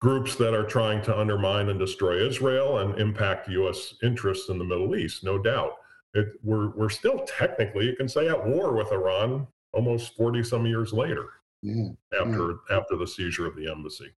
groups 0.00 0.36
that 0.36 0.54
are 0.54 0.64
trying 0.64 1.02
to 1.02 1.18
undermine 1.18 1.68
and 1.68 1.78
destroy 1.78 2.26
Israel 2.26 2.78
and 2.78 2.98
impact 3.00 3.48
U.S. 3.48 3.94
interests 4.02 4.48
in 4.48 4.58
the 4.58 4.64
Middle 4.64 4.94
East, 4.96 5.24
no 5.24 5.38
doubt. 5.38 5.72
It, 6.14 6.28
we're, 6.42 6.70
we're 6.70 6.88
still 6.88 7.24
technically, 7.26 7.86
you 7.86 7.96
can 7.96 8.08
say, 8.08 8.28
at 8.28 8.46
war 8.46 8.74
with 8.74 8.92
Iran 8.92 9.46
almost 9.72 10.16
40 10.16 10.42
some 10.44 10.66
years 10.66 10.92
later 10.92 11.26
yeah, 11.62 11.88
after, 12.18 12.56
yeah. 12.70 12.76
after 12.78 12.96
the 12.96 13.06
seizure 13.06 13.46
of 13.46 13.56
the 13.56 13.70
embassy. 13.70 14.14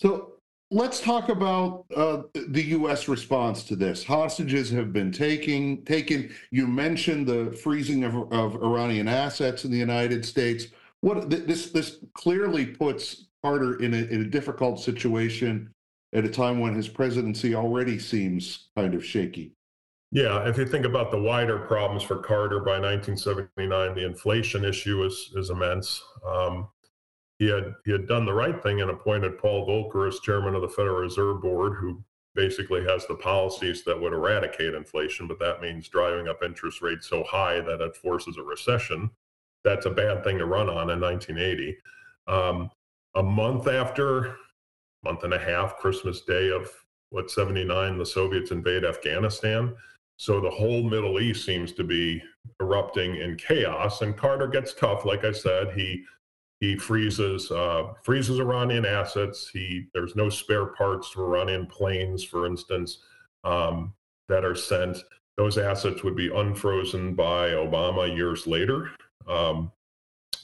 So 0.00 0.32
let's 0.70 0.98
talk 0.98 1.28
about 1.28 1.84
uh, 1.94 2.22
the 2.32 2.62
U.S. 2.68 3.06
response 3.06 3.64
to 3.64 3.76
this. 3.76 4.02
Hostages 4.02 4.70
have 4.70 4.94
been 4.94 5.12
taking, 5.12 5.84
taken. 5.84 6.34
You 6.50 6.66
mentioned 6.66 7.26
the 7.26 7.52
freezing 7.52 8.04
of, 8.04 8.32
of 8.32 8.62
Iranian 8.62 9.08
assets 9.08 9.64
in 9.66 9.70
the 9.70 9.76
United 9.76 10.24
States. 10.24 10.68
What 11.02 11.28
this 11.28 11.70
this 11.70 11.98
clearly 12.14 12.66
puts 12.66 13.26
Carter 13.42 13.76
in 13.82 13.92
a, 13.94 13.98
in 13.98 14.22
a 14.22 14.24
difficult 14.24 14.80
situation 14.80 15.70
at 16.14 16.24
a 16.24 16.30
time 16.30 16.60
when 16.60 16.74
his 16.74 16.88
presidency 16.88 17.54
already 17.54 17.98
seems 17.98 18.68
kind 18.76 18.94
of 18.94 19.04
shaky. 19.04 19.52
Yeah, 20.12 20.48
if 20.48 20.58
you 20.58 20.66
think 20.66 20.86
about 20.86 21.10
the 21.10 21.20
wider 21.20 21.58
problems 21.58 22.02
for 22.02 22.16
Carter 22.16 22.60
by 22.60 22.80
1979, 22.80 23.94
the 23.94 24.04
inflation 24.06 24.64
issue 24.64 25.04
is 25.04 25.30
is 25.36 25.50
immense. 25.50 26.02
Um, 26.26 26.68
he 27.40 27.48
had 27.48 27.74
he 27.86 27.90
had 27.90 28.06
done 28.06 28.26
the 28.26 28.34
right 28.34 28.62
thing 28.62 28.82
and 28.82 28.90
appointed 28.90 29.38
Paul 29.38 29.66
Volcker 29.66 30.06
as 30.06 30.20
chairman 30.20 30.54
of 30.54 30.60
the 30.60 30.68
Federal 30.68 31.00
Reserve 31.00 31.40
Board, 31.40 31.72
who 31.80 32.04
basically 32.34 32.84
has 32.84 33.06
the 33.06 33.14
policies 33.14 33.82
that 33.84 33.98
would 33.98 34.12
eradicate 34.12 34.74
inflation, 34.74 35.26
but 35.26 35.38
that 35.40 35.62
means 35.62 35.88
driving 35.88 36.28
up 36.28 36.44
interest 36.44 36.82
rates 36.82 37.08
so 37.08 37.24
high 37.24 37.60
that 37.60 37.80
it 37.80 37.96
forces 37.96 38.36
a 38.36 38.42
recession. 38.42 39.10
That's 39.64 39.86
a 39.86 39.90
bad 39.90 40.22
thing 40.22 40.36
to 40.38 40.44
run 40.44 40.68
on 40.68 40.90
in 40.90 41.00
1980. 41.00 41.76
Um, 42.28 42.70
a 43.14 43.22
month 43.22 43.66
after, 43.66 44.36
month 45.02 45.24
and 45.24 45.34
a 45.34 45.38
half, 45.38 45.78
Christmas 45.78 46.20
Day 46.20 46.50
of 46.50 46.70
what 47.08 47.30
79, 47.30 47.96
the 47.96 48.06
Soviets 48.06 48.50
invade 48.50 48.84
Afghanistan. 48.84 49.74
So 50.18 50.40
the 50.40 50.50
whole 50.50 50.82
Middle 50.82 51.18
East 51.18 51.46
seems 51.46 51.72
to 51.72 51.84
be 51.84 52.22
erupting 52.60 53.16
in 53.16 53.36
chaos. 53.36 54.02
And 54.02 54.16
Carter 54.16 54.46
gets 54.46 54.74
tough. 54.74 55.06
Like 55.06 55.24
I 55.24 55.32
said, 55.32 55.72
he 55.72 56.04
he 56.60 56.76
freezes 56.76 57.50
uh, 57.50 57.94
freezes 58.02 58.38
Iranian 58.38 58.84
assets. 58.84 59.50
He 59.52 59.86
there's 59.94 60.14
no 60.14 60.28
spare 60.28 60.66
parts 60.66 61.10
to 61.12 61.22
Iranian 61.22 61.66
planes, 61.66 62.22
for 62.22 62.46
instance, 62.46 62.98
um, 63.44 63.94
that 64.28 64.44
are 64.44 64.54
sent. 64.54 64.98
Those 65.36 65.56
assets 65.56 66.04
would 66.04 66.16
be 66.16 66.28
unfrozen 66.34 67.14
by 67.14 67.50
Obama 67.50 68.14
years 68.14 68.46
later. 68.46 68.90
Um, 69.26 69.72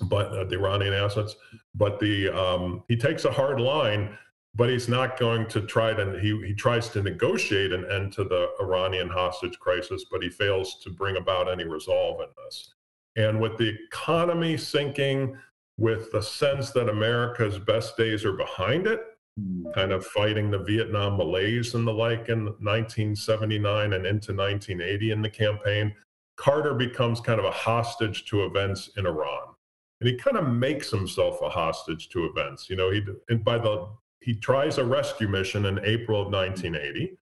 but 0.03 0.29
uh, 0.33 0.45
the 0.45 0.57
Iranian 0.57 0.95
assets. 0.95 1.37
But 1.75 2.01
the 2.01 2.29
um, 2.31 2.83
he 2.89 2.97
takes 2.97 3.25
a 3.25 3.33
hard 3.33 3.61
line, 3.61 4.17
but 4.55 4.71
he's 4.71 4.89
not 4.89 5.19
going 5.19 5.47
to 5.49 5.63
try 5.63 5.93
to. 5.93 6.19
He 6.19 6.41
he 6.47 6.55
tries 6.55 6.89
to 6.91 7.03
negotiate 7.03 7.73
an 7.73 7.85
end 7.91 8.13
to 8.15 8.25
the 8.25 8.51
Iranian 8.61 9.09
hostage 9.09 9.59
crisis, 9.59 10.07
but 10.11 10.23
he 10.23 10.31
fails 10.31 10.79
to 10.83 10.91
bring 10.91 11.17
about 11.17 11.51
any 11.51 11.65
resolve 11.65 12.21
in 12.21 12.29
this. 12.45 12.73
And 13.17 13.41
with 13.41 13.57
the 13.57 13.75
economy 13.87 14.57
sinking, 14.57 15.37
with 15.79 16.11
the 16.13 16.23
sense 16.23 16.71
that 16.71 16.89
America's 16.89 17.59
best 17.59 17.97
days 17.97 18.25
are 18.25 18.33
behind 18.33 18.87
it, 18.87 19.01
hmm. 19.39 19.71
kind 19.75 19.93
of 19.93 20.07
fighting 20.07 20.51
the 20.51 20.59
Vietnam 20.59 21.17
malaise 21.17 21.75
and 21.75 21.87
the 21.87 21.93
like 21.93 22.29
in 22.29 22.47
1979 22.47 23.93
and 23.93 24.07
into 24.07 24.33
1980 24.33 25.11
in 25.11 25.23
the 25.23 25.31
campaign. 25.31 25.95
Carter 26.37 26.75
becomes 26.75 27.21
kind 27.21 27.39
of 27.39 27.47
a 27.47 27.51
hostage 27.51 28.27
to 28.27 28.45
events 28.45 28.91
in 28.97 29.07
Iran. 29.07 29.55
And 30.01 30.09
he 30.09 30.17
kind 30.17 30.37
of 30.37 30.49
makes 30.49 30.91
himself 30.91 31.41
a 31.41 31.49
hostage 31.49 32.11
to 32.11 32.27
events. 32.27 32.69
You 32.69 32.77
know, 32.77 32.91
he 32.91 33.03
and 33.31 33.43
by 33.43 33.59
the 33.59 33.89
he 34.21 34.35
tries 34.35 34.79
a 34.79 34.85
rescue 34.85 35.29
mission 35.29 35.67
in 35.67 35.79
April 35.85 36.21
of 36.21 36.33
1980. 36.33 37.17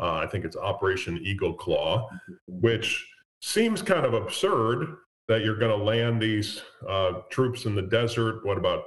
Uh, 0.00 0.14
I 0.14 0.26
think 0.26 0.44
it's 0.44 0.56
Operation 0.56 1.18
Eagle 1.22 1.54
Claw, 1.54 2.08
which 2.46 3.06
seems 3.40 3.82
kind 3.82 4.06
of 4.06 4.14
absurd 4.14 4.96
that 5.28 5.44
you're 5.44 5.58
going 5.58 5.76
to 5.76 5.84
land 5.84 6.20
these 6.20 6.62
uh, 6.88 7.12
troops 7.30 7.66
in 7.66 7.74
the 7.74 7.82
desert. 7.82 8.44
What 8.44 8.58
about 8.58 8.84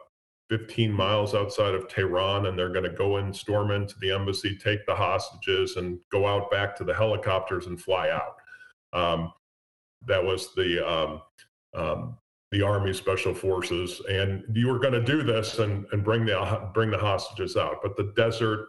15 0.51 0.91
miles 0.91 1.33
outside 1.33 1.73
of 1.73 1.87
Tehran, 1.87 2.47
and 2.47 2.59
they're 2.59 2.73
going 2.73 2.83
to 2.83 2.89
go 2.97 3.17
in, 3.17 3.33
storm 3.33 3.71
into 3.71 3.95
the 4.01 4.11
embassy, 4.11 4.57
take 4.57 4.85
the 4.85 4.93
hostages, 4.93 5.77
and 5.77 5.97
go 6.11 6.27
out 6.27 6.51
back 6.51 6.75
to 6.75 6.83
the 6.83 6.93
helicopters 6.93 7.67
and 7.67 7.81
fly 7.81 8.09
out. 8.09 8.35
Um, 8.91 9.31
that 10.07 10.21
was 10.21 10.53
the 10.53 10.85
um, 10.85 11.21
um, 11.73 12.17
the 12.51 12.61
Army 12.61 12.91
Special 12.91 13.33
Forces, 13.33 14.01
and 14.09 14.43
you 14.53 14.67
were 14.67 14.79
going 14.79 14.93
to 14.93 15.01
do 15.01 15.23
this 15.23 15.59
and, 15.59 15.85
and 15.93 16.03
bring 16.03 16.25
the 16.25 16.69
bring 16.73 16.91
the 16.91 16.97
hostages 16.97 17.55
out. 17.55 17.77
But 17.81 17.95
the 17.95 18.11
desert 18.17 18.67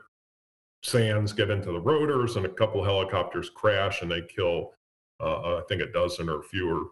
sands 0.84 1.32
get 1.32 1.50
into 1.50 1.72
the 1.72 1.80
rotors, 1.80 2.36
and 2.36 2.46
a 2.46 2.50
couple 2.50 2.84
helicopters 2.84 3.50
crash, 3.50 4.02
and 4.02 4.10
they 4.10 4.22
kill, 4.22 4.70
uh, 5.18 5.56
I 5.56 5.62
think, 5.68 5.82
a 5.82 5.90
dozen 5.90 6.28
or 6.28 6.44
fewer 6.44 6.84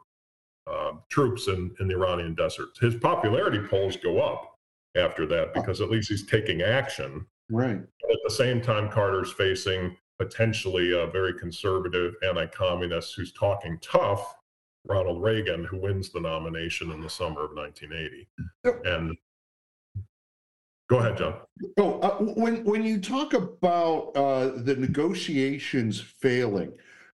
uh, 0.67 0.93
troops 1.09 1.49
in, 1.49 1.75
in 1.81 1.89
the 1.89 1.95
Iranian 1.95 2.35
desert. 2.35 2.69
His 2.81 2.95
popularity 2.97 3.61
polls 3.69 3.97
go 3.97 4.21
up 4.21 4.57
after 4.97 5.27
that 5.27 5.55
because 5.55 5.81
at 5.81 5.91
least 5.91 6.09
he's 6.09 6.27
taking 6.27 6.63
action. 6.63 7.27
Right. 7.51 7.81
But 8.01 8.11
at 8.11 8.19
the 8.25 8.35
same 8.35 8.61
time, 8.61 8.89
Carter's 8.89 9.33
facing 9.33 9.97
potentially 10.19 10.93
a 10.93 11.07
very 11.07 11.35
conservative 11.39 12.15
anti-communist 12.23 13.15
who's 13.17 13.33
talking 13.33 13.79
tough 13.81 14.37
Ronald 14.87 15.23
Reagan, 15.23 15.65
who 15.65 15.79
wins 15.79 16.11
the 16.11 16.21
nomination 16.21 16.91
in 16.91 17.01
the 17.01 17.11
summer 17.11 17.45
of 17.45 17.53
1980. 17.55 18.29
And 18.85 19.17
go 20.89 20.99
ahead, 20.99 21.19
John. 21.19 21.35
Oh, 21.79 22.01
uh, 22.01 22.17
when 22.19 22.65
when 22.65 22.83
you 22.83 23.01
talk 23.01 23.35
about 23.35 24.13
uh, 24.17 24.53
the 24.57 24.77
negotiations 24.77 26.01
failing, 26.01 26.73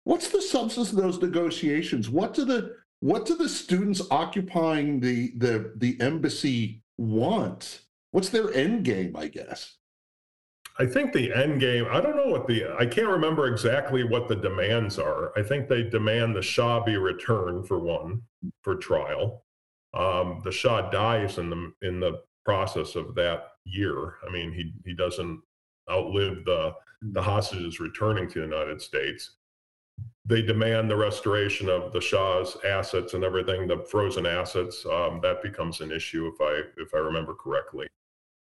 what's 0.05 0.29
the 0.29 0.41
substance 0.41 0.91
of 0.91 0.97
those 0.97 1.21
negotiations? 1.21 2.09
What 2.09 2.35
do 2.35 2.45
the 2.45 2.77
what 3.01 3.27
do 3.27 3.37
the 3.37 3.49
students 3.49 4.03
occupying 4.11 5.01
the 5.01 5.33
the 5.37 5.73
the 5.77 6.01
embassy 6.01 6.83
want? 6.99 7.83
What's 8.13 8.29
their 8.29 8.53
end 8.53 8.85
game? 8.85 9.17
I 9.17 9.29
guess. 9.29 9.77
I 10.79 10.87
think 10.87 11.13
the 11.13 11.31
end 11.35 11.61
game, 11.61 11.87
I 11.91 12.01
don't 12.01 12.17
know 12.17 12.33
what 12.33 12.47
the, 12.47 12.65
I 12.79 12.87
can't 12.87 13.09
remember 13.09 13.47
exactly 13.49 14.03
what 14.03 14.29
the 14.29 14.37
demands 14.37 14.99
are. 14.99 15.31
I 15.39 15.43
think 15.43 15.69
they 15.69 15.83
demand 15.83 16.35
the 16.35 16.41
Shah 16.41 16.83
be 16.83 16.97
returned 16.97 17.69
for 17.69 17.79
one, 17.79 18.23
for 18.63 18.77
trial. 18.77 19.45
Um, 19.93 20.41
the 20.43 20.51
Shah 20.51 20.89
dies 20.89 21.37
in 21.37 21.51
the, 21.51 21.73
in 21.83 22.01
the 22.01 22.23
process 22.47 22.95
of 22.95 23.15
that 23.17 23.49
year. 23.65 24.15
I 24.27 24.31
mean, 24.31 24.53
he, 24.53 24.73
he 24.87 24.95
doesn't 24.95 25.43
outlive 25.91 26.47
the, 26.47 26.73
the 27.03 27.21
hostages 27.21 27.79
returning 27.79 28.27
to 28.31 28.39
the 28.39 28.47
United 28.47 28.81
States. 28.81 29.33
They 30.25 30.43
demand 30.43 30.91
the 30.91 30.97
restoration 30.97 31.69
of 31.69 31.93
the 31.93 32.01
Shah's 32.01 32.57
assets 32.65 33.15
and 33.15 33.25
everything, 33.25 33.67
the 33.67 33.79
frozen 33.91 34.27
assets. 34.27 34.87
Um, 34.87 35.21
that 35.23 35.43
becomes 35.43 35.81
an 35.81 35.91
issue 35.91 36.31
if 36.33 36.41
I, 36.41 36.63
if 36.81 36.95
I 36.95 36.99
remember 36.99 37.35
correctly. 37.35 37.89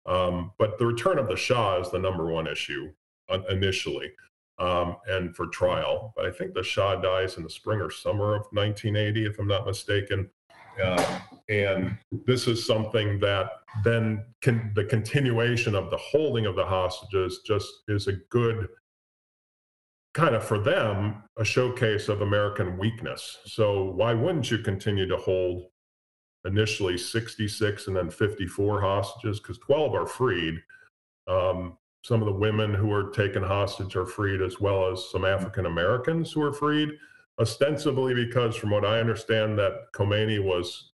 Um, 0.06 0.52
but 0.58 0.78
the 0.78 0.86
return 0.86 1.20
of 1.20 1.28
the 1.28 1.36
Shah 1.36 1.80
is 1.80 1.92
the 1.92 2.00
number 2.00 2.26
one 2.26 2.48
issue 2.48 2.92
uh, 3.30 3.40
initially 3.50 4.12
um, 4.60 4.98
and 5.08 5.36
for 5.36 5.48
trial. 5.48 6.14
But 6.16 6.26
I 6.26 6.32
think 6.32 6.54
the 6.54 6.64
Shah 6.64 6.96
dies 6.96 7.38
in 7.38 7.44
the 7.44 7.50
spring 7.50 7.82
or 7.82 7.90
summer 7.90 8.36
of 8.36 8.46
1980, 8.52 9.26
if 9.26 9.40
I'm 9.40 9.48
not 9.48 9.66
mistaken. 9.66 10.30
Uh, 10.84 11.20
and 11.50 11.98
this 12.26 12.48
is 12.48 12.66
something 12.66 13.20
that 13.20 13.50
then 13.84 14.26
can, 14.42 14.72
the 14.76 14.84
continuation 14.84 15.76
of 15.76 15.90
the 15.90 15.98
holding 15.98 16.46
of 16.46 16.56
the 16.56 16.66
hostages 16.66 17.42
just 17.46 17.68
is 17.88 18.08
a 18.08 18.14
good 18.30 18.68
kind 20.16 20.34
of 20.34 20.44
for 20.44 20.58
them 20.58 21.22
a 21.38 21.46
showcase 21.46 22.08
of 22.08 22.22
American 22.22 22.78
weakness. 22.78 23.38
So 23.46 23.92
why 23.92 24.14
wouldn't 24.14 24.50
you 24.50 24.58
continue 24.58 25.08
to 25.08 25.18
hold 25.18 25.66
initially 26.46 26.98
66 26.98 27.88
and 27.88 27.96
then 27.96 28.10
54 28.10 28.82
hostages 28.82 29.40
because 29.40 29.58
12 29.60 29.94
are 29.94 30.08
freed. 30.08 30.56
Um, 31.28 31.78
some 32.04 32.22
of 32.22 32.28
the 32.28 32.40
women 32.40 32.74
who 32.74 32.88
were 32.88 33.10
taken 33.10 33.44
hostage 33.44 33.96
are 33.96 34.06
freed, 34.06 34.42
as 34.42 34.62
well 34.62 34.92
as 34.92 35.10
some 35.10 35.26
African 35.26 35.66
Americans 35.66 36.32
who 36.32 36.42
are 36.44 36.54
freed, 36.54 36.92
ostensibly 37.40 38.14
because, 38.14 38.56
from 38.56 38.70
what 38.70 38.86
I 38.86 39.00
understand, 39.00 39.58
that 39.58 39.92
Khomeini 39.94 40.42
was 40.42 40.92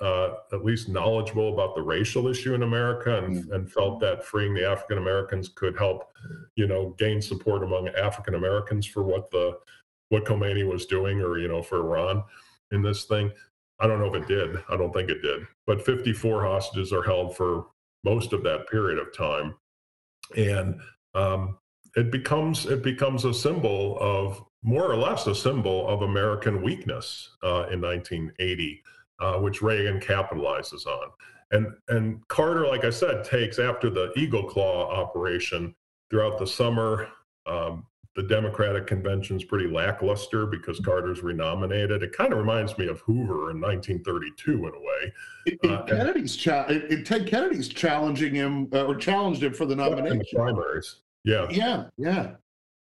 uh, 0.00 0.30
at 0.52 0.64
least 0.64 0.88
knowledgeable 0.88 1.52
about 1.52 1.74
the 1.74 1.82
racial 1.82 2.26
issue 2.28 2.54
in 2.54 2.62
America 2.62 3.22
and, 3.24 3.44
mm. 3.44 3.54
and 3.54 3.70
felt 3.70 4.00
that 4.00 4.24
freeing 4.24 4.54
the 4.54 4.68
African 4.68 4.98
Americans 4.98 5.48
could 5.48 5.76
help, 5.78 6.12
you 6.56 6.66
know, 6.66 6.94
gain 6.98 7.22
support 7.22 7.62
among 7.62 7.88
African 7.88 8.34
Americans 8.34 8.86
for 8.86 9.02
what 9.02 9.30
the 9.30 9.58
what 10.08 10.24
Khomeini 10.24 10.66
was 10.66 10.86
doing, 10.86 11.20
or 11.20 11.38
you 11.38 11.48
know, 11.48 11.62
for 11.62 11.78
Iran 11.78 12.22
in 12.72 12.82
this 12.82 13.04
thing. 13.04 13.32
I 13.80 13.86
don't 13.86 13.98
know 13.98 14.14
if 14.14 14.22
it 14.22 14.28
did. 14.28 14.62
I 14.68 14.76
don't 14.76 14.92
think 14.92 15.10
it 15.10 15.22
did. 15.22 15.46
But 15.66 15.84
54 15.84 16.44
hostages 16.44 16.92
are 16.92 17.02
held 17.02 17.36
for 17.36 17.66
most 18.04 18.32
of 18.32 18.42
that 18.44 18.68
period 18.68 18.98
of 18.98 19.16
time, 19.16 19.54
and 20.36 20.80
um, 21.14 21.58
it 21.96 22.10
becomes 22.10 22.66
it 22.66 22.82
becomes 22.82 23.24
a 23.24 23.34
symbol 23.34 23.96
of 24.00 24.42
more 24.62 24.90
or 24.90 24.96
less 24.96 25.26
a 25.26 25.34
symbol 25.34 25.86
of 25.88 26.02
American 26.02 26.62
weakness 26.62 27.36
uh, 27.42 27.66
in 27.70 27.80
1980, 27.80 28.82
uh, 29.20 29.38
which 29.38 29.62
Reagan 29.62 30.00
capitalizes 30.00 30.86
on. 30.86 31.10
And 31.50 31.66
and 31.88 32.26
Carter, 32.28 32.66
like 32.66 32.84
I 32.84 32.90
said, 32.90 33.24
takes 33.24 33.58
after 33.58 33.90
the 33.90 34.12
Eagle 34.16 34.44
Claw 34.44 34.90
operation 34.90 35.74
throughout 36.10 36.38
the 36.38 36.46
summer. 36.46 37.08
Um, 37.46 37.86
the 38.16 38.22
Democratic 38.22 38.86
convention's 38.86 39.42
pretty 39.42 39.68
lackluster 39.68 40.46
because 40.46 40.78
Carter's 40.78 41.22
renominated. 41.22 42.02
It 42.02 42.16
kind 42.16 42.32
of 42.32 42.38
reminds 42.38 42.78
me 42.78 42.86
of 42.86 43.00
Hoover 43.00 43.50
in 43.50 43.60
1932 43.60 44.52
in 44.52 44.64
a 44.64 44.68
way. 44.68 45.12
It, 45.46 45.58
uh, 45.68 45.82
Kennedy's 45.82 46.36
cha- 46.36 46.66
it, 46.68 47.04
Ted 47.04 47.26
Kennedy's 47.26 47.68
challenging 47.68 48.34
him 48.34 48.68
uh, 48.72 48.84
or 48.84 48.94
challenged 48.94 49.42
him 49.42 49.52
for 49.52 49.66
the 49.66 49.74
nomination. 49.74 50.22
Primaries. 50.32 51.00
Yeah. 51.24 51.48
Yeah. 51.50 51.86
Yeah. 51.96 52.32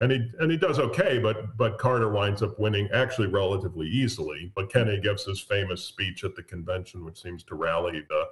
And 0.03 0.11
he 0.11 0.29
and 0.39 0.51
he 0.51 0.57
does 0.57 0.79
okay, 0.79 1.17
but 1.17 1.55
but 1.55 1.77
Carter 1.77 2.09
winds 2.09 2.43
up 2.43 2.59
winning 2.59 2.89
actually 2.93 3.27
relatively 3.27 3.87
easily. 3.87 4.51
But 4.53 4.69
Kennedy 4.69 4.99
gives 4.99 5.23
his 5.23 5.39
famous 5.39 5.81
speech 5.85 6.25
at 6.25 6.35
the 6.35 6.43
convention, 6.43 7.05
which 7.05 7.21
seems 7.21 7.41
to 7.45 7.55
rally 7.55 8.03
the 8.09 8.25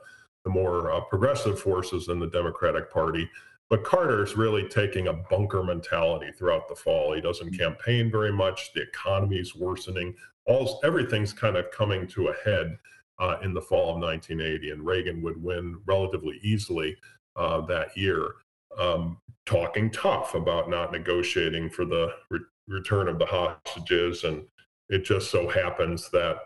the 0.44 0.50
more 0.50 0.92
uh, 0.92 1.00
progressive 1.00 1.62
forces 1.62 2.10
in 2.10 2.20
the 2.20 2.28
Democratic 2.28 2.92
Party. 2.92 3.30
But 3.70 3.86
Carter's 3.86 4.36
really 4.36 4.68
taking 4.68 5.08
a 5.08 5.14
bunker 5.14 5.64
mentality 5.64 6.34
throughout 6.38 6.68
the 6.68 6.76
fall. 6.76 7.14
He 7.14 7.22
doesn't 7.22 7.54
mm-hmm. 7.54 7.62
campaign 7.62 8.12
very 8.12 8.34
much. 8.34 8.74
The 8.74 8.82
economy's 8.82 9.56
worsening. 9.56 10.14
All 10.46 10.82
everything's 10.84 11.32
kind 11.32 11.56
of 11.56 11.72
coming 11.72 12.06
to 12.08 12.28
a 12.28 12.36
head 12.44 12.78
uh, 13.18 13.38
in 13.44 13.54
the 13.54 13.62
fall 13.62 13.96
of 13.96 14.02
1980, 14.02 14.72
and 14.72 14.86
Reagan 14.86 15.22
would 15.22 15.42
win 15.42 15.80
relatively 15.86 16.38
easily 16.44 16.98
uh, 17.38 17.62
that 17.62 17.96
year. 17.96 18.34
Um, 18.80 19.18
talking 19.46 19.90
tough 19.92 20.36
about 20.36 20.70
not 20.70 20.92
negotiating 20.92 21.70
for 21.70 21.84
the 21.84 22.14
re- 22.30 22.40
return 22.68 23.08
of 23.08 23.20
the 23.20 23.26
hostages, 23.26 24.24
and 24.24 24.46
it 24.90 25.04
just 25.04 25.30
so 25.30 25.50
happens 25.50 26.10
that 26.12 26.38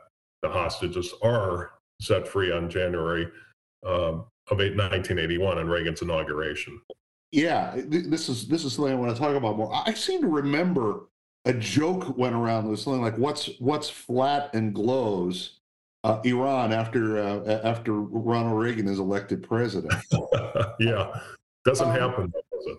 the 0.42 0.50
hostages 0.50 1.14
are 1.22 1.74
set 2.02 2.28
free 2.28 2.52
on 2.52 2.70
January 2.70 3.26
um, 3.86 4.26
of 4.50 4.58
1981 4.58 5.60
and 5.60 5.70
Reagan's 5.70 6.02
inauguration 6.02 6.82
yeah, 7.36 7.74
this 7.76 8.30
is 8.30 8.48
this 8.48 8.64
is 8.64 8.74
something 8.74 8.94
I 8.94 8.96
want 8.96 9.14
to 9.14 9.22
talk 9.22 9.36
about 9.36 9.58
more. 9.58 9.70
I 9.74 9.94
seem 9.94 10.22
to 10.22 10.28
remember 10.28 11.02
a 11.44 11.52
joke 11.52 12.18
went 12.18 12.34
around 12.34 12.70
with 12.70 12.80
something 12.80 13.02
like 13.02 13.18
what's 13.18 13.50
what's 13.60 13.90
flat 13.90 14.54
and 14.54 14.74
glows 14.74 15.60
uh, 16.06 16.22
Iran 16.24 16.72
after 16.72 17.18
uh, 17.18 17.62
after 17.66 17.92
Ronald 17.92 18.58
Reagan 18.58 18.88
is 18.88 19.00
elected 19.00 19.44
president. 19.44 19.94
yeah, 20.80 21.20
doesn't 21.66 21.90
um, 21.90 22.00
happen, 22.00 22.34
does 22.52 22.66
it? 22.68 22.78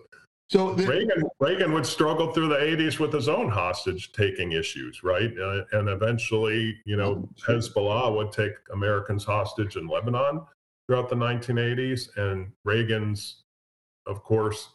So 0.49 0.73
the, 0.73 0.87
Reagan 0.87 1.23
Reagan 1.39 1.73
would 1.73 1.85
struggle 1.85 2.31
through 2.31 2.47
the 2.47 2.55
80s 2.55 2.99
with 2.99 3.11
his 3.11 3.27
own 3.27 3.49
hostage 3.49 4.13
taking 4.13 4.53
issues, 4.53 5.03
right? 5.03 5.31
Uh, 5.37 5.63
and 5.73 5.89
eventually, 5.89 6.77
you 6.85 6.95
know, 6.95 7.27
oh, 7.27 7.51
Hezbollah 7.51 8.15
would 8.15 8.31
take 8.31 8.53
Americans 8.71 9.25
hostage 9.25 9.75
in 9.75 9.87
Lebanon 9.87 10.41
throughout 10.87 11.09
the 11.09 11.15
1980s, 11.15 12.15
and 12.17 12.49
Reagan's 12.63 13.43
of 14.07 14.23
course, 14.23 14.69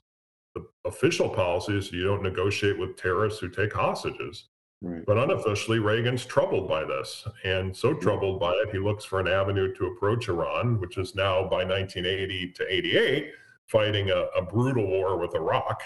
the 0.55 0.67
official 0.85 1.29
policy 1.29 1.77
is 1.77 1.91
you 1.91 2.05
don't 2.05 2.23
negotiate 2.23 2.79
with 2.79 2.97
terrorists 2.97 3.41
who 3.41 3.49
take 3.49 3.73
hostages. 3.73 4.45
Right. 4.83 5.05
But 5.07 5.17
unofficially, 5.17 5.79
Reagan's 5.79 6.25
troubled 6.27 6.69
by 6.69 6.85
this. 6.85 7.27
And 7.45 7.75
so 7.75 7.95
troubled 7.95 8.41
by 8.41 8.51
it, 8.51 8.71
he 8.71 8.79
looks 8.79 9.05
for 9.05 9.21
an 9.21 9.29
avenue 9.29 9.73
to 9.75 9.87
approach 9.87 10.29
Iran, 10.29 10.81
which 10.81 10.99
is 10.99 11.15
now 11.15 11.43
by 11.43 11.65
1980 11.65 12.53
to 12.53 12.75
88 12.75 13.33
fighting 13.73 14.11
a, 14.11 14.27
a 14.37 14.43
brutal 14.43 14.87
war 14.87 15.19
with 15.19 15.35
Iraq 15.35 15.83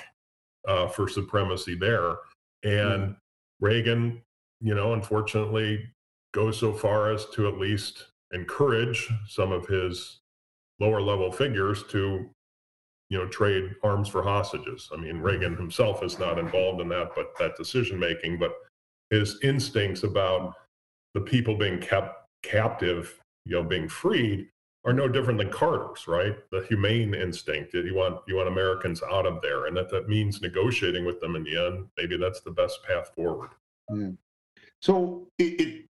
uh, 0.66 0.88
for 0.88 1.08
supremacy 1.08 1.76
there. 1.76 2.16
And 2.64 3.10
mm. 3.10 3.16
Reagan, 3.60 4.20
you 4.60 4.74
know, 4.74 4.92
unfortunately 4.92 5.88
goes 6.34 6.58
so 6.58 6.72
far 6.72 7.12
as 7.12 7.26
to 7.34 7.46
at 7.46 7.58
least 7.58 8.08
encourage 8.32 9.08
some 9.28 9.52
of 9.52 9.66
his 9.66 10.20
lower 10.80 11.00
level 11.00 11.30
figures 11.30 11.84
to 11.84 12.28
you 13.08 13.16
know 13.16 13.26
trade 13.28 13.70
arms 13.84 14.08
for 14.08 14.20
hostages 14.20 14.90
i 14.92 14.96
mean 14.96 15.18
reagan 15.18 15.56
himself 15.56 16.02
is 16.02 16.18
not 16.18 16.40
involved 16.40 16.80
in 16.80 16.88
that 16.88 17.10
but 17.14 17.28
that 17.38 17.56
decision 17.56 17.98
making 18.00 18.36
but 18.36 18.52
his 19.10 19.38
instincts 19.44 20.02
about 20.02 20.52
the 21.14 21.20
people 21.20 21.56
being 21.56 21.80
kept 21.80 22.26
captive 22.42 23.18
you 23.44 23.52
know 23.52 23.62
being 23.62 23.88
freed 23.88 24.48
are 24.86 24.92
no 24.92 25.08
different 25.08 25.38
than 25.38 25.50
carter's 25.50 26.06
right 26.06 26.36
the 26.50 26.64
humane 26.68 27.12
instinct 27.12 27.72
that 27.72 27.84
you 27.84 27.94
want 27.94 28.18
you 28.28 28.36
want 28.36 28.48
americans 28.48 29.02
out 29.12 29.26
of 29.26 29.42
there 29.42 29.66
and 29.66 29.76
that 29.76 29.90
that 29.90 30.08
means 30.08 30.40
negotiating 30.40 31.04
with 31.04 31.20
them 31.20 31.36
in 31.36 31.42
the 31.44 31.66
end 31.66 31.86
maybe 31.98 32.16
that's 32.16 32.40
the 32.40 32.50
best 32.50 32.82
path 32.84 33.10
forward 33.14 33.50
yeah. 33.92 34.10
so 34.80 35.26
it, 35.38 35.60
it 35.60 35.86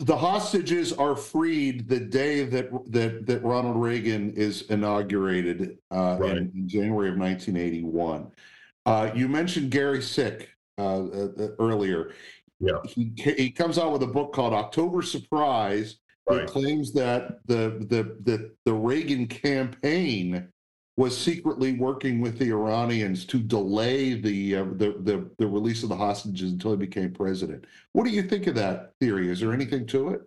the 0.00 0.16
hostages 0.16 0.94
are 0.94 1.14
freed 1.14 1.86
the 1.88 2.00
day 2.00 2.44
that 2.44 2.70
that 2.90 3.26
that 3.26 3.44
Ronald 3.44 3.76
Reagan 3.76 4.32
is 4.32 4.62
inaugurated 4.62 5.76
uh, 5.90 6.16
right. 6.18 6.38
in, 6.38 6.50
in, 6.54 6.66
January 6.66 7.10
of 7.10 7.18
1981. 7.18 8.32
Uh, 8.86 9.10
you 9.14 9.28
mentioned 9.28 9.70
Gary 9.70 10.00
Sick 10.00 10.48
uh, 10.78 11.04
uh, 11.04 11.28
uh, 11.38 11.48
earlier. 11.58 12.14
Yeah, 12.60 12.78
he 12.86 13.12
he 13.16 13.50
comes 13.50 13.78
out 13.78 13.92
with 13.92 14.02
a 14.02 14.06
book 14.06 14.32
called 14.32 14.54
October 14.54 15.02
Surprise 15.02 15.96
that 16.38 16.46
claims 16.48 16.92
that 16.92 17.40
the 17.46 17.84
the 17.88 18.16
the 18.22 18.52
the 18.64 18.72
Reagan 18.72 19.26
campaign 19.26 20.48
was 20.96 21.16
secretly 21.16 21.72
working 21.74 22.20
with 22.20 22.38
the 22.38 22.50
Iranians 22.50 23.24
to 23.24 23.38
delay 23.38 24.20
the, 24.20 24.56
uh, 24.56 24.64
the, 24.76 24.96
the 25.00 25.30
the 25.38 25.46
release 25.46 25.82
of 25.82 25.88
the 25.88 25.96
hostages 25.96 26.52
until 26.52 26.72
he 26.72 26.76
became 26.76 27.12
president. 27.12 27.64
What 27.92 28.04
do 28.04 28.10
you 28.10 28.22
think 28.22 28.46
of 28.46 28.54
that 28.56 28.92
theory? 29.00 29.30
Is 29.30 29.40
there 29.40 29.52
anything 29.52 29.86
to 29.88 30.10
it? 30.10 30.20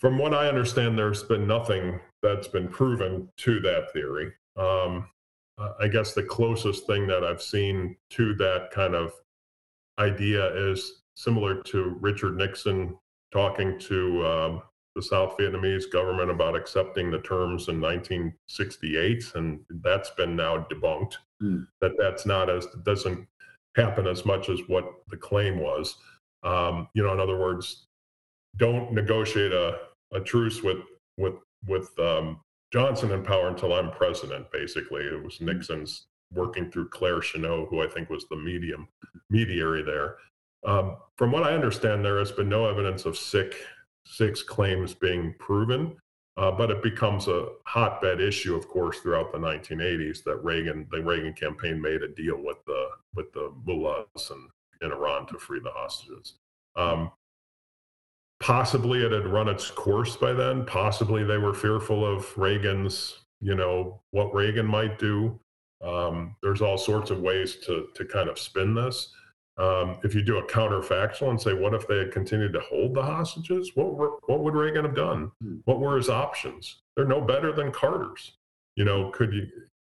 From 0.00 0.18
what 0.18 0.34
I 0.34 0.48
understand, 0.48 0.98
there's 0.98 1.22
been 1.22 1.46
nothing 1.46 2.00
that's 2.22 2.48
been 2.48 2.68
proven 2.68 3.28
to 3.38 3.60
that 3.60 3.92
theory. 3.92 4.32
Um, 4.56 5.08
I 5.80 5.88
guess 5.88 6.14
the 6.14 6.22
closest 6.22 6.86
thing 6.86 7.06
that 7.06 7.24
I've 7.24 7.40
seen 7.42 7.96
to 8.10 8.34
that 8.34 8.70
kind 8.72 8.94
of 8.94 9.12
idea 9.98 10.54
is 10.70 11.02
similar 11.16 11.62
to 11.62 11.96
Richard 12.00 12.36
Nixon 12.36 12.98
talking 13.32 13.78
to 13.78 14.26
um, 14.26 14.62
the 14.94 15.02
South 15.02 15.36
Vietnamese 15.36 15.90
government 15.90 16.30
about 16.30 16.56
accepting 16.56 17.10
the 17.10 17.20
terms 17.20 17.68
in 17.68 17.80
1968, 17.80 19.32
and 19.34 19.60
that's 19.82 20.10
been 20.10 20.36
now 20.36 20.66
debunked. 20.70 21.14
Mm. 21.42 21.66
That 21.80 21.92
that's 21.98 22.26
not 22.26 22.48
as 22.48 22.66
doesn't 22.84 23.26
happen 23.76 24.06
as 24.06 24.24
much 24.24 24.48
as 24.48 24.60
what 24.68 24.84
the 25.08 25.16
claim 25.16 25.58
was. 25.58 25.96
Um, 26.44 26.88
you 26.94 27.02
know, 27.02 27.12
in 27.12 27.20
other 27.20 27.38
words, 27.38 27.86
don't 28.56 28.92
negotiate 28.92 29.52
a, 29.52 29.78
a 30.12 30.20
truce 30.20 30.62
with 30.62 30.78
with 31.18 31.34
with 31.66 31.90
um, 31.98 32.40
Johnson 32.72 33.10
in 33.10 33.22
power 33.22 33.48
until 33.48 33.74
I'm 33.74 33.90
president. 33.90 34.50
Basically, 34.52 35.02
it 35.02 35.22
was 35.22 35.38
hmm. 35.38 35.46
Nixon's 35.46 36.06
working 36.32 36.70
through 36.70 36.88
Claire 36.88 37.20
Chennault, 37.20 37.68
who 37.68 37.82
I 37.82 37.86
think 37.88 38.10
was 38.10 38.26
the 38.28 38.36
medium 38.36 38.88
mediary 39.30 39.82
there. 39.82 40.16
Um, 40.64 40.96
from 41.16 41.30
what 41.30 41.44
I 41.44 41.52
understand, 41.52 42.04
there 42.04 42.18
has 42.18 42.32
been 42.32 42.48
no 42.48 42.66
evidence 42.66 43.04
of 43.04 43.16
Sick 43.16 43.56
Sick's 44.06 44.42
claims 44.42 44.94
being 44.94 45.34
proven. 45.38 45.96
Uh, 46.36 46.50
but 46.50 46.68
it 46.68 46.82
becomes 46.82 47.28
a 47.28 47.46
hotbed 47.64 48.20
issue, 48.20 48.56
of 48.56 48.66
course, 48.66 48.98
throughout 48.98 49.30
the 49.30 49.38
1980s 49.38 50.24
that 50.24 50.42
Reagan, 50.42 50.86
the 50.90 51.00
Reagan 51.00 51.32
campaign 51.32 51.80
made 51.80 52.02
a 52.02 52.08
deal 52.08 52.42
with 52.42 52.56
the 52.66 52.88
with 53.14 53.32
the 53.32 53.52
mullahs 53.64 54.30
and 54.30 54.50
in 54.82 54.90
Iran 54.90 55.26
to 55.26 55.38
free 55.38 55.60
the 55.60 55.70
hostages. 55.70 56.34
Um, 56.74 57.12
possibly 58.40 59.04
it 59.04 59.12
had 59.12 59.26
run 59.26 59.48
its 59.48 59.70
course 59.70 60.16
by 60.16 60.32
then. 60.32 60.66
Possibly 60.66 61.22
they 61.22 61.38
were 61.38 61.54
fearful 61.54 62.04
of 62.04 62.36
Reagan's, 62.36 63.20
you 63.40 63.54
know, 63.54 64.00
what 64.10 64.34
Reagan 64.34 64.66
might 64.66 64.98
do. 64.98 65.38
Um, 65.84 66.34
there's 66.42 66.62
all 66.62 66.78
sorts 66.78 67.10
of 67.10 67.20
ways 67.20 67.56
to 67.66 67.88
to 67.94 68.04
kind 68.04 68.28
of 68.28 68.40
spin 68.40 68.74
this. 68.74 69.12
Um, 69.56 69.98
if 70.02 70.14
you 70.14 70.22
do 70.22 70.38
a 70.38 70.46
counterfactual 70.46 71.30
and 71.30 71.40
say, 71.40 71.54
what 71.54 71.74
if 71.74 71.86
they 71.86 71.98
had 71.98 72.10
continued 72.10 72.52
to 72.54 72.60
hold 72.60 72.94
the 72.94 73.02
hostages? 73.02 73.70
What 73.74 73.94
were, 73.94 74.16
what 74.26 74.40
would 74.40 74.54
Reagan 74.54 74.84
have 74.84 74.96
done? 74.96 75.30
Hmm. 75.40 75.56
What 75.64 75.80
were 75.80 75.96
his 75.96 76.08
options? 76.08 76.82
They're 76.96 77.04
no 77.04 77.20
better 77.20 77.52
than 77.52 77.70
Carter's. 77.70 78.32
You 78.76 78.84
know, 78.84 79.10
could 79.10 79.32
you? 79.32 79.46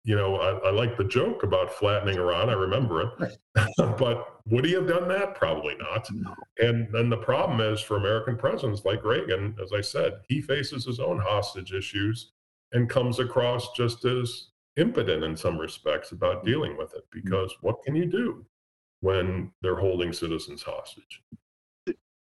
You 0.06 0.16
know, 0.16 0.36
I, 0.36 0.68
I 0.68 0.70
like 0.70 0.98
the 0.98 1.04
joke 1.04 1.44
about 1.44 1.72
flattening 1.72 2.18
Iran. 2.18 2.50
I 2.50 2.52
remember 2.52 3.00
it, 3.00 3.38
but 3.78 4.40
would 4.46 4.66
he 4.66 4.72
have 4.74 4.86
done 4.86 5.08
that? 5.08 5.34
Probably 5.34 5.76
not. 5.76 6.06
No. 6.12 6.34
And 6.58 6.88
then 6.92 7.08
the 7.08 7.16
problem 7.16 7.62
is 7.62 7.80
for 7.80 7.96
American 7.96 8.36
presidents 8.36 8.84
like 8.84 9.02
Reagan, 9.02 9.56
as 9.62 9.72
I 9.72 9.80
said, 9.80 10.12
he 10.28 10.42
faces 10.42 10.84
his 10.84 11.00
own 11.00 11.18
hostage 11.20 11.72
issues 11.72 12.32
and 12.72 12.90
comes 12.90 13.18
across 13.18 13.72
just 13.72 14.04
as 14.04 14.48
impotent 14.76 15.24
in 15.24 15.34
some 15.34 15.56
respects 15.56 16.12
about 16.12 16.40
hmm. 16.40 16.48
dealing 16.48 16.76
with 16.76 16.92
it 16.92 17.06
because 17.10 17.54
what 17.62 17.82
can 17.82 17.96
you 17.96 18.04
do? 18.04 18.44
When 19.04 19.50
they're 19.60 19.76
holding 19.76 20.14
citizens 20.14 20.62
hostage. 20.62 21.22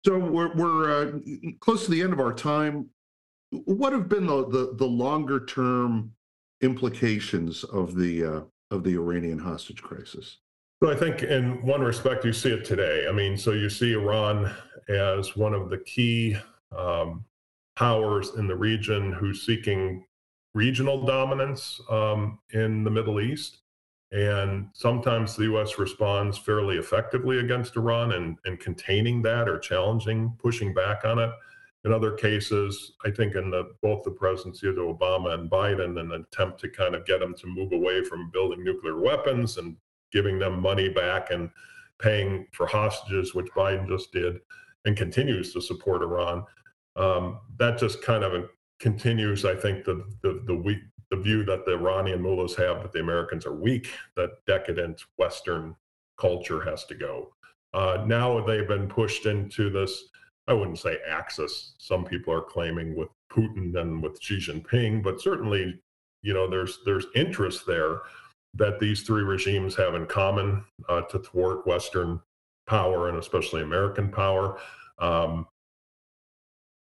So 0.06 0.18
we're, 0.18 0.54
we're 0.54 1.02
uh, 1.02 1.18
close 1.58 1.84
to 1.84 1.90
the 1.90 2.00
end 2.00 2.12
of 2.12 2.20
our 2.20 2.32
time. 2.32 2.88
What 3.50 3.92
have 3.92 4.08
been 4.08 4.24
the, 4.24 4.48
the, 4.48 4.74
the 4.76 4.86
longer 4.86 5.44
term 5.44 6.12
implications 6.60 7.64
of 7.64 7.96
the 7.96 8.24
uh, 8.24 8.40
of 8.70 8.84
the 8.84 8.94
Iranian 8.94 9.40
hostage 9.40 9.82
crisis? 9.82 10.38
So 10.80 10.92
I 10.92 10.94
think 10.94 11.24
in 11.24 11.60
one 11.66 11.80
respect 11.80 12.24
you 12.24 12.32
see 12.32 12.52
it 12.52 12.64
today. 12.64 13.06
I 13.08 13.12
mean, 13.12 13.36
so 13.36 13.50
you 13.50 13.68
see 13.68 13.92
Iran 13.92 14.54
as 14.88 15.36
one 15.36 15.54
of 15.54 15.70
the 15.70 15.78
key 15.78 16.36
um, 16.76 17.24
powers 17.74 18.36
in 18.36 18.46
the 18.46 18.56
region 18.56 19.12
who's 19.12 19.44
seeking 19.44 20.04
regional 20.54 21.04
dominance 21.04 21.80
um, 21.90 22.38
in 22.52 22.84
the 22.84 22.90
Middle 22.90 23.20
East. 23.20 23.58
And 24.12 24.68
sometimes 24.72 25.36
the 25.36 25.44
US 25.54 25.78
responds 25.78 26.36
fairly 26.36 26.76
effectively 26.76 27.38
against 27.38 27.76
Iran 27.76 28.12
and, 28.12 28.36
and 28.44 28.58
containing 28.58 29.22
that 29.22 29.48
or 29.48 29.58
challenging, 29.58 30.36
pushing 30.38 30.74
back 30.74 31.04
on 31.04 31.18
it. 31.18 31.30
In 31.84 31.92
other 31.92 32.12
cases, 32.12 32.92
I 33.06 33.10
think 33.10 33.36
in 33.36 33.50
the, 33.50 33.70
both 33.80 34.02
the 34.04 34.10
presidency 34.10 34.68
of 34.68 34.74
Obama 34.74 35.34
and 35.34 35.50
Biden, 35.50 35.98
an 35.98 36.12
attempt 36.12 36.60
to 36.60 36.68
kind 36.68 36.94
of 36.94 37.06
get 37.06 37.20
them 37.20 37.34
to 37.34 37.46
move 37.46 37.72
away 37.72 38.04
from 38.04 38.30
building 38.32 38.62
nuclear 38.62 39.00
weapons 39.00 39.56
and 39.56 39.76
giving 40.12 40.38
them 40.38 40.60
money 40.60 40.88
back 40.88 41.30
and 41.30 41.48
paying 41.98 42.46
for 42.52 42.66
hostages, 42.66 43.34
which 43.34 43.50
Biden 43.56 43.88
just 43.88 44.12
did 44.12 44.40
and 44.84 44.96
continues 44.96 45.52
to 45.52 45.60
support 45.60 46.02
Iran. 46.02 46.44
Um, 46.96 47.40
that 47.58 47.78
just 47.78 48.02
kind 48.02 48.24
of 48.24 48.48
continues, 48.80 49.44
I 49.44 49.54
think, 49.54 49.84
the 49.84 50.04
the 50.22 50.42
the, 50.46 50.54
weak, 50.54 50.78
the 51.10 51.16
view 51.16 51.44
that 51.44 51.64
the 51.64 51.72
Iranian 51.72 52.22
mullahs 52.22 52.54
have 52.54 52.82
that 52.82 52.92
the 52.92 53.00
Americans 53.00 53.46
are 53.46 53.54
weak, 53.54 53.88
that 54.16 54.44
decadent 54.46 55.02
Western 55.18 55.74
culture 56.18 56.62
has 56.62 56.84
to 56.86 56.94
go. 56.94 57.32
Uh, 57.74 58.04
now 58.06 58.40
they've 58.44 58.68
been 58.68 58.88
pushed 58.88 59.26
into 59.26 59.70
this, 59.70 60.04
I 60.46 60.52
wouldn't 60.52 60.78
say 60.78 60.98
axis. 61.08 61.74
Some 61.78 62.04
people 62.04 62.32
are 62.34 62.42
claiming 62.42 62.96
with 62.96 63.08
Putin 63.32 63.78
and 63.80 64.02
with 64.02 64.20
Xi 64.20 64.38
Jinping, 64.38 65.02
but 65.02 65.20
certainly, 65.20 65.80
you 66.22 66.34
know, 66.34 66.48
there's 66.48 66.80
there's 66.84 67.06
interest 67.14 67.66
there 67.66 68.00
that 68.54 68.80
these 68.80 69.02
three 69.02 69.22
regimes 69.22 69.76
have 69.76 69.94
in 69.94 70.06
common 70.06 70.64
uh, 70.88 71.02
to 71.02 71.20
thwart 71.20 71.66
Western 71.66 72.20
power 72.66 73.08
and 73.08 73.18
especially 73.18 73.62
American 73.62 74.10
power. 74.10 74.58
Um, 74.98 75.46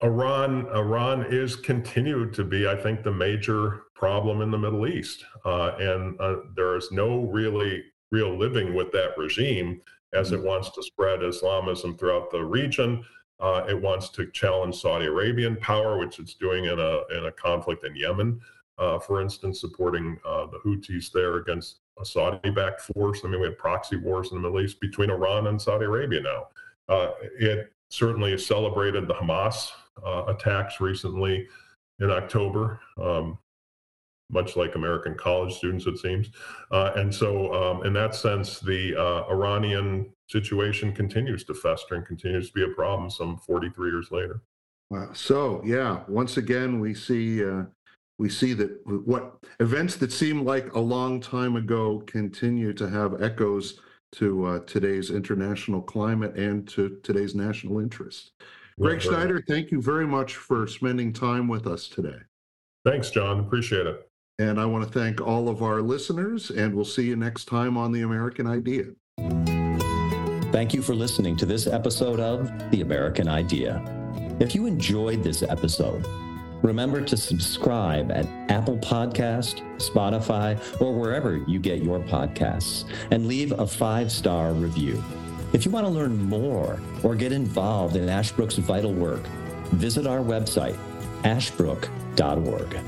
Iran, 0.03 0.67
Iran 0.69 1.25
is 1.29 1.55
continued 1.55 2.33
to 2.33 2.43
be, 2.43 2.67
I 2.67 2.75
think, 2.75 3.03
the 3.03 3.11
major 3.11 3.83
problem 3.93 4.41
in 4.41 4.49
the 4.49 4.57
Middle 4.57 4.87
East, 4.87 5.23
uh, 5.45 5.75
and 5.79 6.19
uh, 6.19 6.37
there 6.55 6.75
is 6.75 6.91
no 6.91 7.25
really 7.25 7.83
real 8.11 8.35
living 8.35 8.73
with 8.73 8.91
that 8.91 9.17
regime 9.17 9.81
as 10.13 10.31
it 10.31 10.37
mm-hmm. 10.37 10.47
wants 10.47 10.71
to 10.71 10.83
spread 10.83 11.23
Islamism 11.23 11.97
throughout 11.97 12.31
the 12.31 12.43
region. 12.43 13.05
Uh, 13.39 13.63
it 13.69 13.79
wants 13.79 14.09
to 14.09 14.25
challenge 14.31 14.75
Saudi 14.75 15.05
Arabian 15.05 15.55
power, 15.57 15.97
which 15.99 16.19
it's 16.19 16.33
doing 16.33 16.65
in 16.65 16.79
a 16.79 17.17
in 17.17 17.25
a 17.25 17.31
conflict 17.31 17.85
in 17.85 17.95
Yemen, 17.95 18.41
uh, 18.79 18.99
for 18.99 19.21
instance, 19.21 19.61
supporting 19.61 20.19
uh, 20.25 20.47
the 20.47 20.59
Houthis 20.65 21.11
there 21.11 21.37
against 21.37 21.77
a 21.99 22.05
Saudi-backed 22.05 22.81
force. 22.81 23.21
I 23.23 23.27
mean, 23.27 23.39
we 23.39 23.47
have 23.47 23.57
proxy 23.57 23.97
wars 23.97 24.31
in 24.31 24.37
the 24.37 24.41
Middle 24.41 24.61
East 24.61 24.79
between 24.79 25.11
Iran 25.11 25.47
and 25.47 25.61
Saudi 25.61 25.85
Arabia 25.85 26.21
now. 26.21 26.47
Uh, 26.89 27.11
it 27.39 27.71
certainly 27.89 28.37
celebrated 28.37 29.07
the 29.07 29.13
Hamas 29.13 29.69
uh, 30.05 30.25
attacks 30.27 30.79
recently 30.79 31.47
in 31.99 32.09
October, 32.09 32.79
um, 33.01 33.37
much 34.29 34.55
like 34.55 34.75
American 34.75 35.15
college 35.15 35.53
students, 35.53 35.85
it 35.85 35.97
seems. 35.97 36.29
Uh, 36.71 36.91
and 36.95 37.13
so, 37.13 37.53
um, 37.53 37.85
in 37.85 37.93
that 37.93 38.15
sense, 38.15 38.59
the 38.59 38.95
uh, 38.95 39.29
Iranian 39.29 40.11
situation 40.29 40.93
continues 40.93 41.43
to 41.45 41.53
fester 41.53 41.95
and 41.95 42.05
continues 42.05 42.47
to 42.47 42.53
be 42.53 42.63
a 42.63 42.69
problem 42.69 43.09
some 43.09 43.37
43 43.37 43.89
years 43.89 44.09
later. 44.11 44.41
Wow. 44.89 45.09
So, 45.13 45.61
yeah, 45.65 46.01
once 46.07 46.37
again, 46.37 46.79
we 46.79 46.93
see. 46.93 47.45
Uh, 47.45 47.63
we 48.17 48.29
see 48.29 48.53
that 48.53 48.69
what 48.85 49.37
events 49.59 49.95
that 49.95 50.11
seem 50.11 50.45
like 50.45 50.75
a 50.75 50.79
long 50.79 51.19
time 51.19 51.55
ago 51.55 52.03
continue 52.05 52.71
to 52.73 52.87
have 52.87 53.19
echoes 53.19 53.79
to 54.11 54.45
uh, 54.45 54.59
today's 54.59 55.09
international 55.09 55.81
climate 55.81 56.35
and 56.35 56.67
to 56.67 56.99
today's 57.01 57.33
national 57.33 57.79
interest. 57.79 58.33
Greg 58.79 59.01
Schneider, 59.01 59.43
thank 59.47 59.71
you 59.71 59.81
very 59.81 60.07
much 60.07 60.35
for 60.35 60.67
spending 60.67 61.13
time 61.13 61.47
with 61.47 61.67
us 61.67 61.87
today. 61.87 62.17
Thanks, 62.85 63.11
John. 63.11 63.39
Appreciate 63.39 63.85
it. 63.85 64.07
And 64.39 64.59
I 64.59 64.65
want 64.65 64.83
to 64.85 64.99
thank 64.99 65.21
all 65.21 65.49
of 65.49 65.61
our 65.61 65.81
listeners, 65.81 66.49
and 66.49 66.73
we'll 66.73 66.83
see 66.83 67.03
you 67.03 67.15
next 67.15 67.45
time 67.45 67.77
on 67.77 67.91
The 67.91 68.01
American 68.01 68.47
Idea. 68.47 68.85
Thank 70.51 70.73
you 70.73 70.81
for 70.81 70.95
listening 70.95 71.37
to 71.37 71.45
this 71.45 71.67
episode 71.67 72.19
of 72.19 72.49
The 72.71 72.81
American 72.81 73.27
Idea. 73.27 73.83
If 74.39 74.55
you 74.55 74.65
enjoyed 74.65 75.21
this 75.21 75.43
episode, 75.43 76.07
remember 76.63 77.01
to 77.01 77.15
subscribe 77.15 78.11
at 78.11 78.25
Apple 78.49 78.77
Podcast, 78.79 79.61
Spotify, 79.77 80.59
or 80.81 80.93
wherever 80.93 81.37
you 81.47 81.59
get 81.59 81.83
your 81.83 81.99
podcasts, 81.99 82.85
and 83.11 83.27
leave 83.27 83.51
a 83.59 83.67
five-star 83.67 84.53
review. 84.53 85.03
If 85.53 85.65
you 85.65 85.71
want 85.71 85.85
to 85.85 85.91
learn 85.91 86.17
more 86.17 86.79
or 87.03 87.15
get 87.15 87.31
involved 87.31 87.95
in 87.97 88.07
Ashbrook's 88.07 88.55
vital 88.57 88.93
work, 88.93 89.21
visit 89.73 90.07
our 90.07 90.19
website, 90.19 90.77
ashbrook.org. 91.23 92.79